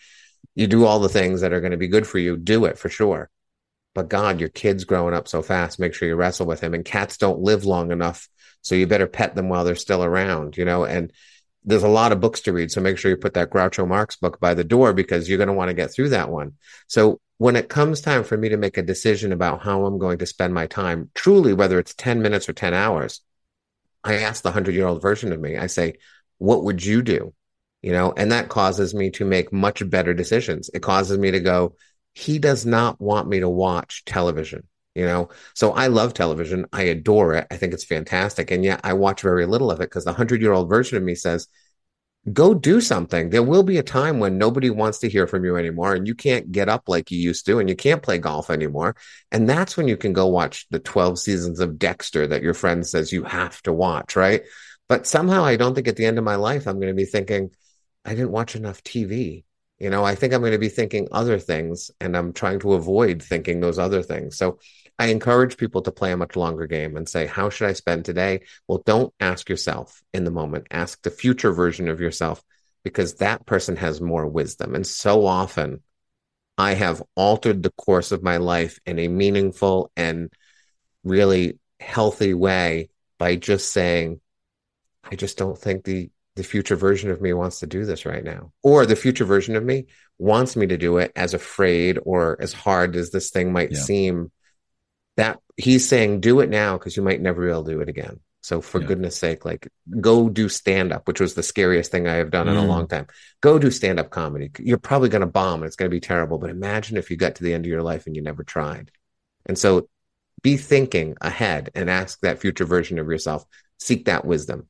you 0.54 0.68
do 0.68 0.85
all 0.85 1.00
the 1.00 1.09
things 1.09 1.40
that 1.40 1.52
are 1.52 1.61
going 1.61 1.72
to 1.72 1.76
be 1.76 1.88
good 1.88 2.07
for 2.07 2.18
you, 2.18 2.37
do 2.37 2.64
it 2.64 2.78
for 2.78 2.88
sure. 2.88 3.28
But 3.92 4.09
God, 4.09 4.38
your 4.38 4.50
kid's 4.50 4.85
growing 4.85 5.14
up 5.14 5.26
so 5.26 5.42
fast. 5.42 5.80
Make 5.80 5.94
sure 5.94 6.07
you 6.07 6.14
wrestle 6.14 6.46
with 6.46 6.61
him. 6.61 6.74
And 6.74 6.85
cats 6.85 7.16
don't 7.16 7.40
live 7.40 7.64
long 7.64 7.90
enough. 7.90 8.28
So 8.62 8.76
you 8.76 8.87
better 8.87 9.09
pet 9.09 9.35
them 9.35 9.48
while 9.48 9.64
they're 9.64 9.74
still 9.74 10.04
around, 10.04 10.57
you 10.57 10.64
know, 10.64 10.85
and 10.85 11.12
there's 11.64 11.83
a 11.83 11.88
lot 11.88 12.12
of 12.12 12.20
books 12.20 12.42
to 12.42 12.52
read. 12.52 12.70
So 12.70 12.80
make 12.80 12.98
sure 12.98 13.11
you 13.11 13.16
put 13.16 13.35
that 13.35 13.50
Groucho 13.50 13.88
Marx 13.88 14.14
book 14.14 14.38
by 14.38 14.54
the 14.54 14.62
door 14.62 14.92
because 14.92 15.28
you're 15.28 15.38
going 15.38 15.48
to 15.48 15.54
want 15.54 15.70
to 15.70 15.74
get 15.74 15.92
through 15.92 16.11
that 16.11 16.30
one. 16.30 16.52
So 16.87 17.20
when 17.38 17.57
it 17.57 17.68
comes 17.68 18.01
time 18.01 18.25
for 18.25 18.37
me 18.37 18.49
to 18.51 18.57
make 18.57 18.79
a 18.79 18.83
decision 18.83 19.33
about 19.33 19.62
how 19.62 19.85
I'm 19.85 19.99
going 19.99 20.18
to 20.18 20.27
spend 20.27 20.55
my 20.55 20.66
time, 20.66 21.11
truly, 21.14 21.53
whether 21.53 21.79
it's 21.79 21.94
10 21.94 22.23
minutes 22.23 22.49
or 22.49 22.53
10 22.53 22.75
hours, 22.75 23.20
I 24.03 24.18
ask 24.18 24.42
the 24.42 24.51
100 24.51 24.75
year 24.75 24.87
old 24.87 25.03
version 25.03 25.33
of 25.33 25.40
me, 25.40 25.57
I 25.57 25.66
say, 25.66 25.94
what 26.38 26.64
would 26.64 26.85
you 26.85 27.03
do? 27.03 27.35
You 27.83 27.92
know, 27.92 28.12
and 28.16 28.33
that 28.33 28.49
causes 28.49 28.94
me 28.94 29.11
to 29.11 29.25
make 29.25 29.53
much 29.53 29.88
better 29.88 30.14
decisions. 30.14 30.70
It 30.73 30.81
causes 30.81 31.18
me 31.18 31.31
to 31.33 31.40
go, 31.40 31.77
he 32.14 32.38
does 32.38 32.64
not 32.64 33.01
want 33.01 33.29
me 33.29 33.40
to 33.40 33.49
watch 33.49 34.05
television, 34.05 34.68
you 34.94 35.05
know? 35.05 35.29
So 35.55 35.73
I 35.73 35.88
love 35.88 36.14
television. 36.14 36.66
I 36.73 36.83
adore 36.83 37.35
it. 37.35 37.47
I 37.51 37.57
think 37.57 37.75
it's 37.75 37.85
fantastic. 37.85 38.51
And 38.51 38.64
yet 38.64 38.81
I 38.85 38.92
watch 38.92 39.20
very 39.20 39.47
little 39.47 39.70
of 39.70 39.81
it 39.81 39.90
because 39.90 40.05
the 40.05 40.12
100 40.12 40.40
year 40.40 40.53
old 40.53 40.68
version 40.68 40.97
of 40.97 41.03
me 41.03 41.14
says, 41.14 41.49
go 42.32 42.54
do 42.54 42.80
something. 42.80 43.28
There 43.28 43.42
will 43.42 43.62
be 43.62 43.76
a 43.76 43.82
time 43.82 44.18
when 44.18 44.38
nobody 44.38 44.70
wants 44.70 44.98
to 45.00 45.08
hear 45.08 45.26
from 45.26 45.44
you 45.44 45.56
anymore 45.56 45.94
and 45.94 46.06
you 46.06 46.14
can't 46.14 46.50
get 46.50 46.68
up 46.68 46.88
like 46.88 47.10
you 47.10 47.18
used 47.18 47.44
to 47.46 47.58
and 47.58 47.68
you 47.68 47.76
can't 47.76 48.02
play 48.02 48.18
golf 48.18 48.48
anymore. 48.48 48.96
And 49.30 49.48
that's 49.48 49.76
when 49.76 49.88
you 49.88 49.96
can 49.96 50.14
go 50.14 50.26
watch 50.26 50.66
the 50.70 50.78
12 50.78 51.18
seasons 51.18 51.60
of 51.60 51.78
Dexter 51.78 52.26
that 52.28 52.42
your 52.42 52.54
friend 52.54 52.87
says 52.87 53.12
you 53.12 53.24
have 53.24 53.60
to 53.62 53.72
watch, 53.72 54.16
right? 54.16 54.42
But 54.88 55.06
somehow 55.06 55.44
I 55.44 55.56
don't 55.56 55.74
think 55.74 55.88
at 55.88 55.96
the 55.96 56.06
end 56.06 56.16
of 56.18 56.24
my 56.24 56.37
life 56.37 56.66
I'm 56.66 56.76
going 56.76 56.88
to 56.88 56.94
be 56.94 57.04
thinking, 57.04 57.50
I 58.04 58.10
didn't 58.10 58.32
watch 58.32 58.56
enough 58.56 58.82
TV. 58.82 59.44
You 59.78 59.90
know, 59.90 60.04
I 60.04 60.14
think 60.14 60.32
I'm 60.32 60.40
going 60.40 60.52
to 60.52 60.58
be 60.58 60.68
thinking 60.68 61.08
other 61.12 61.38
things 61.38 61.90
and 62.00 62.16
I'm 62.16 62.32
trying 62.32 62.60
to 62.60 62.74
avoid 62.74 63.22
thinking 63.22 63.60
those 63.60 63.78
other 63.78 64.02
things. 64.02 64.38
So 64.38 64.60
I 64.98 65.07
encourage 65.07 65.57
people 65.57 65.83
to 65.83 65.92
play 65.92 66.12
a 66.12 66.16
much 66.16 66.37
longer 66.37 66.66
game 66.66 66.96
and 66.96 67.09
say, 67.09 67.26
How 67.26 67.50
should 67.50 67.68
I 67.68 67.72
spend 67.72 68.04
today? 68.04 68.42
Well, 68.68 68.83
don't 68.85 69.12
ask 69.18 69.48
yourself 69.48 70.02
in 70.12 70.24
the 70.24 70.30
moment, 70.30 70.68
ask 70.70 71.02
the 71.02 71.11
future 71.11 71.52
version 71.52 71.88
of 71.88 72.00
yourself 72.00 72.42
because 72.85 73.14
that 73.14 73.46
person 73.46 73.76
has 73.76 74.00
more 74.00 74.26
wisdom. 74.26 74.74
And 74.74 74.87
so 74.87 75.26
often 75.26 75.83
I 76.57 76.74
have 76.74 77.02
altered 77.16 77.62
the 77.62 77.72
course 77.72 78.12
of 78.12 78.22
my 78.22 78.37
life 78.37 78.78
in 78.87 78.98
a 78.98 79.09
meaningful 79.09 79.90
and 79.96 80.33
really 81.02 81.59
healthy 81.80 82.35
way 82.35 82.90
by 83.18 83.37
just 83.37 83.72
saying, 83.72 84.20
I 85.02 85.16
just 85.16 85.38
don't 85.38 85.59
think 85.59 85.85
the 85.85 86.11
the 86.37 86.42
future 86.42 86.74
version 86.74 87.12
of 87.12 87.20
me 87.20 87.33
wants 87.33 87.61
to 87.61 87.66
do 87.66 87.85
this 87.85 88.04
right 88.04 88.24
now. 88.24 88.52
Or 88.62 88.87
the 88.87 88.96
future 88.96 89.24
version 89.24 89.54
of 89.54 89.64
me 89.64 89.87
wants 90.18 90.57
me 90.57 90.66
to 90.66 90.76
do 90.76 90.98
it 90.98 91.12
as 91.14 91.33
afraid 91.33 91.96
or 92.02 92.37
as 92.40 92.52
hard 92.52 92.96
as 92.96 93.11
this 93.11 93.30
thing 93.30 93.52
might 93.52 93.70
yeah. 93.70 93.78
seem 93.78 94.33
that 95.16 95.38
he's 95.57 95.88
saying 95.88 96.20
do 96.20 96.40
it 96.40 96.50
now 96.50 96.77
because 96.77 96.96
you 96.96 97.03
might 97.03 97.20
never 97.20 97.44
be 97.44 97.50
able 97.50 97.64
to 97.64 97.72
do 97.72 97.81
it 97.81 97.88
again 97.88 98.20
So 98.42 98.61
for 98.61 98.79
Yeah. 98.81 98.88
goodness 98.88 99.16
sake, 99.16 99.46
like 99.46 99.68
go 100.00 100.29
do 100.29 100.50
stand 100.50 100.92
up, 100.92 101.09
which 101.09 101.18
was 101.20 101.33
the 101.33 101.42
scariest 101.42 101.90
thing 101.90 102.07
I 102.07 102.16
have 102.16 102.31
done 102.31 102.46
in 102.46 102.57
a 102.57 102.62
Mm. 102.62 102.68
long 102.68 102.87
time. 102.88 103.07
Go 103.40 103.59
do 103.59 103.70
stand 103.70 103.98
up 103.98 104.11
comedy. 104.11 104.50
You're 104.59 104.77
probably 104.77 105.09
going 105.09 105.20
to 105.22 105.27
bomb 105.27 105.62
and 105.62 105.66
it's 105.66 105.77
going 105.77 105.90
to 105.90 105.94
be 105.94 106.00
terrible, 106.00 106.37
but 106.38 106.50
imagine 106.50 106.98
if 106.98 107.11
you 107.11 107.16
got 107.16 107.37
to 107.37 107.42
the 107.42 107.55
end 107.55 107.64
of 107.64 107.70
your 107.70 107.83
life 107.83 108.07
and 108.07 108.14
you 108.14 108.20
never 108.20 108.44
tried. 108.44 108.90
And 109.46 109.59
so 109.59 109.88
be 110.42 110.59
thinking 110.59 111.16
ahead 111.22 111.70
and 111.74 111.88
ask 111.88 112.20
that 112.20 112.38
future 112.38 112.66
version 112.66 112.98
of 112.98 113.07
yourself, 113.09 113.46
seek 113.79 114.05
that 114.05 114.27
wisdom. 114.27 114.68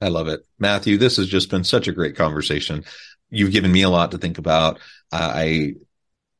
I 0.00 0.08
love 0.08 0.28
it. 0.28 0.46
Matthew, 0.58 0.98
this 0.98 1.16
has 1.16 1.26
just 1.26 1.50
been 1.50 1.64
such 1.64 1.88
a 1.88 1.92
great 1.92 2.16
conversation. 2.16 2.84
You've 3.30 3.52
given 3.52 3.72
me 3.72 3.82
a 3.82 3.90
lot 3.90 4.12
to 4.12 4.18
think 4.18 4.38
about. 4.38 4.76
Uh, 5.10 5.32
I 5.34 5.74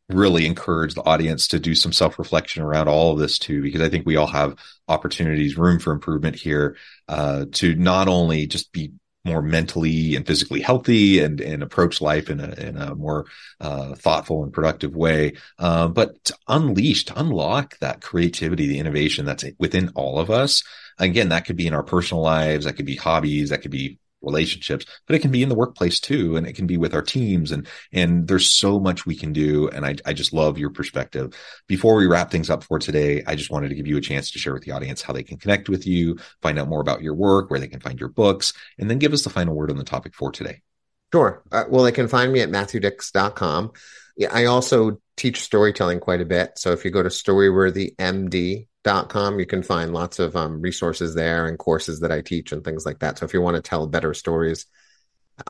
really 0.09 0.47
encourage 0.47 0.95
the 0.95 1.05
audience 1.05 1.49
to 1.49 1.59
do 1.59 1.75
some 1.75 1.93
self 1.93 2.19
reflection 2.19 2.63
around 2.63 2.89
all 2.89 3.13
of 3.13 3.19
this 3.19 3.39
too, 3.39 3.63
because 3.63 3.81
I 3.81 3.89
think 3.89 4.07
we 4.07 4.17
all 4.17 4.27
have 4.27 4.57
opportunities, 4.89 5.57
room 5.59 5.79
for 5.79 5.93
improvement 5.93 6.37
here, 6.37 6.77
uh, 7.09 7.47
to 7.53 7.75
not 7.75 8.09
only 8.09 8.47
just 8.47 8.73
be 8.73 8.93
more 9.25 9.43
mentally 9.43 10.15
and 10.15 10.25
physically 10.25 10.61
healthy 10.61 11.19
and, 11.19 11.41
and 11.41 11.63
approach 11.63 12.01
life 12.01 12.31
in 12.31 12.39
a, 12.39 12.53
in 12.53 12.77
a 12.77 12.95
more, 12.95 13.27
uh, 13.61 13.97
thoughtful 13.97 14.45
and 14.45 14.53
productive 14.53 14.95
way. 14.95 15.33
Um, 15.59 15.93
but 15.93 16.23
to 16.27 16.37
unleash, 16.47 17.07
to 17.07 17.19
unlock 17.19 17.77
that 17.81 18.01
creativity, 18.01 18.69
the 18.69 18.79
innovation 18.79 19.25
that's 19.27 19.45
within 19.59 19.91
all 19.97 20.21
of 20.21 20.31
us. 20.31 20.63
Again, 20.99 21.31
that 21.31 21.45
could 21.45 21.57
be 21.57 21.67
in 21.67 21.75
our 21.75 21.83
personal 21.83 22.23
lives. 22.23 22.65
That 22.65 22.75
could 22.75 22.87
be 22.87 22.97
hobbies. 22.97 23.51
That 23.51 23.63
could 23.63 23.73
be 23.73 23.99
relationships, 24.27 24.85
but 25.07 25.17
it 25.17 25.21
can 25.21 25.31
be 25.31 25.43
in 25.43 25.49
the 25.49 25.55
workplace 25.55 26.01
too. 26.01 26.37
And 26.37 26.47
it 26.47 26.55
can 26.55 26.67
be 26.67 26.77
with 26.77 26.95
our 26.95 27.03
teams 27.03 27.53
and, 27.53 27.67
and 27.93 28.29
there's 28.29 28.51
so 28.51 28.79
much 28.79 29.07
we 29.07 29.17
can 29.17 29.33
do. 29.33 29.69
And 29.69 29.87
I, 29.87 29.97
I 30.05 30.13
just 30.13 30.33
love 30.33 30.59
your 30.59 30.71
perspective. 30.71 31.35
Before 31.67 31.97
we 31.97 32.07
wrap 32.07 32.31
things 32.31 32.51
up 32.51 32.65
for 32.65 32.79
today, 32.79 33.23
I 33.27 33.35
just 33.35 33.51
wanted 33.51 33.69
to 33.69 33.75
give 33.75 33.87
you 33.87 33.97
a 33.97 34.03
chance 34.03 34.31
to 34.33 34.39
share 34.39 34.53
with 34.53 34.65
the 34.65 34.73
audience 34.73 35.03
how 35.03 35.13
they 35.13 35.23
can 35.23 35.39
connect 35.39 35.69
with 35.69 35.87
you, 35.87 36.19
find 36.43 36.59
out 36.59 36.69
more 36.69 36.81
about 36.81 37.03
your 37.03 37.15
work, 37.15 37.51
where 37.51 37.61
they 37.61 37.69
can 37.69 37.81
find 37.81 37.99
your 37.99 38.09
books, 38.09 38.53
and 38.79 38.91
then 38.91 38.99
give 38.99 39.13
us 39.13 39.23
the 39.23 39.31
final 39.31 39.55
word 39.55 39.71
on 39.71 39.77
the 39.77 39.85
topic 39.85 40.15
for 40.15 40.31
today. 40.31 40.63
Sure. 41.13 41.43
Uh, 41.53 41.65
well, 41.71 41.85
they 41.85 41.93
can 41.93 42.09
find 42.09 42.33
me 42.33 42.41
at 42.41 42.51
matthewdicks.com. 42.51 43.73
Yeah, 44.17 44.33
I 44.33 44.47
also 44.47 45.01
teach 45.17 45.43
storytelling 45.43 46.01
quite 46.01 46.21
a 46.21 46.27
bit. 46.27 46.53
So 46.57 46.73
if 46.73 46.85
you 46.85 46.91
go 46.91 47.03
to 47.03 47.11
storyworthymd.com, 48.87 49.39
you 49.39 49.47
can 49.47 49.63
find 49.63 49.93
lots 49.93 50.19
of 50.19 50.37
um, 50.37 50.61
resources 50.61 51.15
there 51.15 51.47
and 51.47 51.59
courses 51.59 52.01
that 52.01 52.13
I 52.13 52.21
teach 52.21 52.53
and 52.53 52.65
things 52.65 52.87
like 52.87 53.01
that. 53.01 53.19
So 53.19 53.27
if 53.27 53.35
you 53.35 53.41
want 53.41 53.57
to 53.57 53.63
tell 53.63 53.87
better 53.87 54.15
stories, 54.15 54.67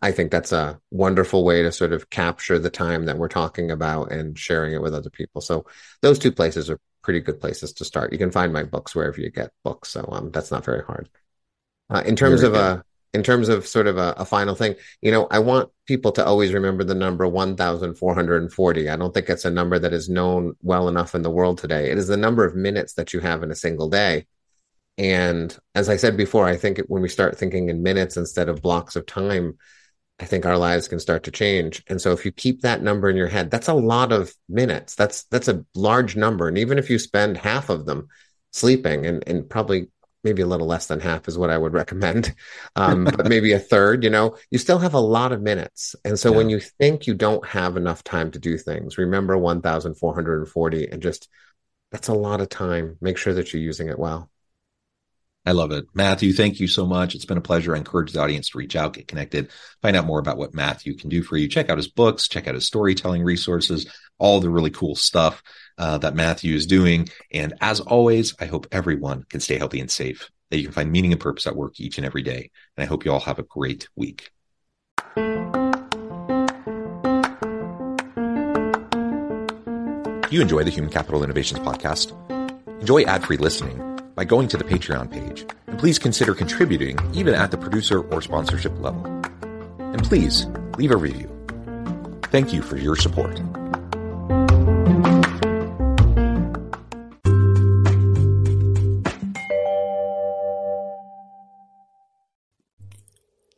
I 0.03 0.11
think 0.11 0.31
that's 0.31 0.53
a 0.53 0.81
wonderful 0.90 1.44
way 1.44 1.62
to 1.62 1.70
sort 1.70 1.92
of 1.92 2.11
capture 2.11 2.59
the 2.59 2.70
time 2.70 3.07
that 3.07 3.18
we're 3.18 3.29
talking 3.29 3.70
about 3.70 4.11
and 4.11 4.38
sharing 4.38 4.75
it 4.75 4.83
with 4.83 4.94
other 4.94 5.11
people. 5.11 5.40
So 5.40 5.66
those 6.03 6.18
two 6.18 6.33
places 6.33 6.68
are 6.70 6.81
pretty 7.03 7.20
good 7.20 7.40
places 7.40 7.72
to 7.75 7.85
start. 7.85 8.12
You 8.12 8.18
can 8.18 8.33
find 8.33 8.53
my 8.53 8.64
books 8.64 8.94
wherever 8.94 9.20
you 9.20 9.31
get 9.31 9.53
books. 9.62 9.90
So 9.90 10.09
um, 10.11 10.31
that's 10.33 10.51
not 10.51 10.64
very 10.64 10.83
hard. 10.83 11.09
Uh, 11.88 12.03
in 12.05 12.16
terms 12.16 12.42
of 12.42 12.55
a 12.55 12.85
in 13.14 13.23
terms 13.23 13.49
of 13.49 13.66
sort 13.66 13.87
of 13.87 13.99
a, 13.99 14.14
a 14.19 14.25
final 14.25 14.55
thing, 14.55 14.75
you 15.01 15.11
know, 15.11 15.27
I 15.31 15.38
want 15.38 15.71
people 15.87 16.12
to 16.12 16.25
always 16.25 16.53
remember 16.53 16.85
the 16.85 16.95
number 16.95 17.27
1,440. 17.27 18.88
I 18.88 18.97
don't 18.97 19.14
think 19.14 19.29
it's 19.29 19.45
a 19.45 19.51
number 19.51 19.79
that 19.79 19.92
is 19.92 20.09
known 20.09 20.55
well 20.62 20.88
enough 20.88 21.14
in 21.14 21.23
the 21.23 21.31
world 21.31 21.59
today. 21.59 21.90
It 21.90 21.99
is 21.99 22.09
the 22.09 22.16
number 22.16 22.45
of 22.45 22.55
minutes 22.55 22.95
that 22.95 23.12
you 23.12 23.21
have 23.21 23.42
in 23.42 23.51
a 23.51 23.57
single 23.57 23.88
day. 23.88 24.27
And 24.99 25.57
as 25.75 25.88
I 25.88 25.97
said 25.97 26.16
before, 26.16 26.47
I 26.47 26.57
think 26.57 26.81
when 26.88 27.03
we 27.03 27.09
start 27.09 27.38
thinking 27.38 27.69
in 27.69 27.83
minutes 27.83 28.16
instead 28.16 28.49
of 28.49 28.62
blocks 28.62 28.97
of 28.97 29.07
time, 29.07 29.59
I 30.19 30.25
think 30.25 30.47
our 30.47 30.57
lives 30.57 30.88
can 30.88 30.99
start 30.99 31.25
to 31.25 31.31
change. 31.31 31.83
And 31.88 32.01
so 32.01 32.12
if 32.12 32.25
you 32.25 32.33
keep 32.33 32.62
that 32.62 32.83
number 32.83 33.11
in 33.11 33.16
your 33.16 33.29
head, 33.29 33.51
that's 33.51 33.69
a 33.69 33.75
lot 33.75 34.12
of 34.12 34.33
minutes. 34.49 34.95
That's 34.95 35.25
that's 35.25 35.49
a 35.49 35.64
large 35.75 36.16
number. 36.16 36.49
And 36.49 36.57
even 36.57 36.79
if 36.79 36.88
you 36.88 36.99
spend 36.99 37.37
half 37.37 37.69
of 37.69 37.85
them 37.85 38.09
sleeping 38.53 39.05
and, 39.05 39.23
and 39.27 39.49
probably 39.49 39.88
maybe 40.27 40.43
a 40.43 40.47
little 40.47 40.67
less 40.67 40.89
than 40.89 40.99
half 40.99 41.29
is 41.29 41.39
what 41.39 41.51
I 41.51 41.57
would 41.57 41.73
recommend. 41.73 42.35
Um, 42.75 43.05
but 43.05 43.29
maybe 43.29 43.53
a 43.53 43.59
third, 43.59 44.05
you 44.05 44.11
know, 44.11 44.37
you 44.51 44.59
still 44.59 44.79
have 44.79 44.93
a 44.93 45.01
lot 45.01 45.33
of 45.33 45.41
minutes. 45.41 45.97
And 46.05 46.19
so 46.19 46.31
when 46.31 46.51
you 46.51 46.61
think 46.61 47.07
you 47.07 47.15
don't 47.15 47.47
have 47.47 47.77
enough 47.77 48.05
time 48.05 48.31
to 48.33 48.39
do 48.39 48.59
things, 48.59 48.99
remember 48.99 49.39
1,440 49.39 50.89
and 50.89 51.01
just 51.01 51.29
that's 51.91 52.09
a 52.09 52.15
lot 52.15 52.41
of 52.41 52.51
time. 52.51 52.99
Make 53.01 53.17
sure 53.17 53.33
that 53.35 53.53
you're 53.53 53.62
using 53.62 53.89
it 53.89 53.99
well. 53.99 54.29
I 55.47 55.53
love 55.53 55.71
it. 55.71 55.87
Matthew, 55.95 56.33
thank 56.33 56.59
you 56.59 56.67
so 56.67 56.85
much. 56.85 57.15
It's 57.15 57.25
been 57.25 57.39
a 57.39 57.43
pleasure. 57.43 57.75
I 57.75 57.79
encourage 57.79 58.12
the 58.12 58.21
audience 58.21 58.51
to 58.51 58.59
reach 58.59 58.75
out, 58.75 58.95
get 58.95 59.07
connected, 59.07 59.51
find 59.81 59.97
out 59.97 60.05
more 60.05 60.19
about 60.19 60.39
what 60.39 60.55
Matthew 60.55 60.97
can 60.97 61.09
do 61.09 61.23
for 61.23 61.37
you. 61.37 61.47
Check 61.47 61.71
out 61.71 61.79
his 61.79 61.89
books, 61.89 62.27
check 62.27 62.49
out 62.49 62.55
his 62.57 62.67
storytelling 62.67 63.23
resources, 63.23 63.87
all 64.19 64.41
the 64.41 64.51
really 64.51 64.71
cool 64.71 64.95
stuff 64.95 65.43
uh, 65.79 65.99
that 65.99 66.15
Matthew 66.15 66.55
is 66.55 66.67
doing. 66.67 67.09
And 67.33 67.55
as 67.61 67.81
always, 67.81 68.35
I 68.41 68.47
hope 68.47 68.67
everyone 68.73 69.25
can 69.29 69.41
stay 69.41 69.59
healthy 69.59 69.81
and 69.81 69.91
safe, 69.91 70.31
that 70.51 70.59
you 70.59 70.65
can 70.65 70.73
find 70.73 70.91
meaning 70.91 71.13
and 71.13 71.21
purpose 71.21 71.47
at 71.47 71.57
work 71.57 71.79
each 71.81 71.99
and 71.99 72.07
every 72.07 72.23
day. 72.23 72.51
And 72.77 72.85
I 72.85 72.87
hope 72.87 73.05
you 73.05 73.13
all 73.13 73.21
have 73.21 73.39
a 73.39 73.43
great 73.43 73.89
week. 73.97 74.31
You 80.29 80.41
enjoy 80.43 80.65
the 80.65 80.71
Human 80.71 80.91
Capital 80.91 81.23
Innovations 81.23 81.61
podcast? 81.61 82.13
Enjoy 82.81 83.03
ad-free 83.05 83.37
listening 83.37 83.99
by 84.15 84.25
going 84.25 84.49
to 84.49 84.57
the 84.57 84.65
Patreon 84.65 85.11
page. 85.11 85.47
And 85.67 85.79
please 85.79 85.99
consider 85.99 86.35
contributing 86.35 86.99
even 87.15 87.35
at 87.35 87.51
the 87.51 87.57
producer 87.57 88.01
or 88.01 88.21
sponsorship 88.23 88.79
level. 88.81 89.07
And 89.79 90.03
please 90.03 90.47
leave 90.79 90.91
a 90.91 90.97
review. 90.97 91.31
Thank 92.25 92.53
you 92.53 92.61
for 92.61 92.77
your 92.77 92.97
support. 92.97 93.41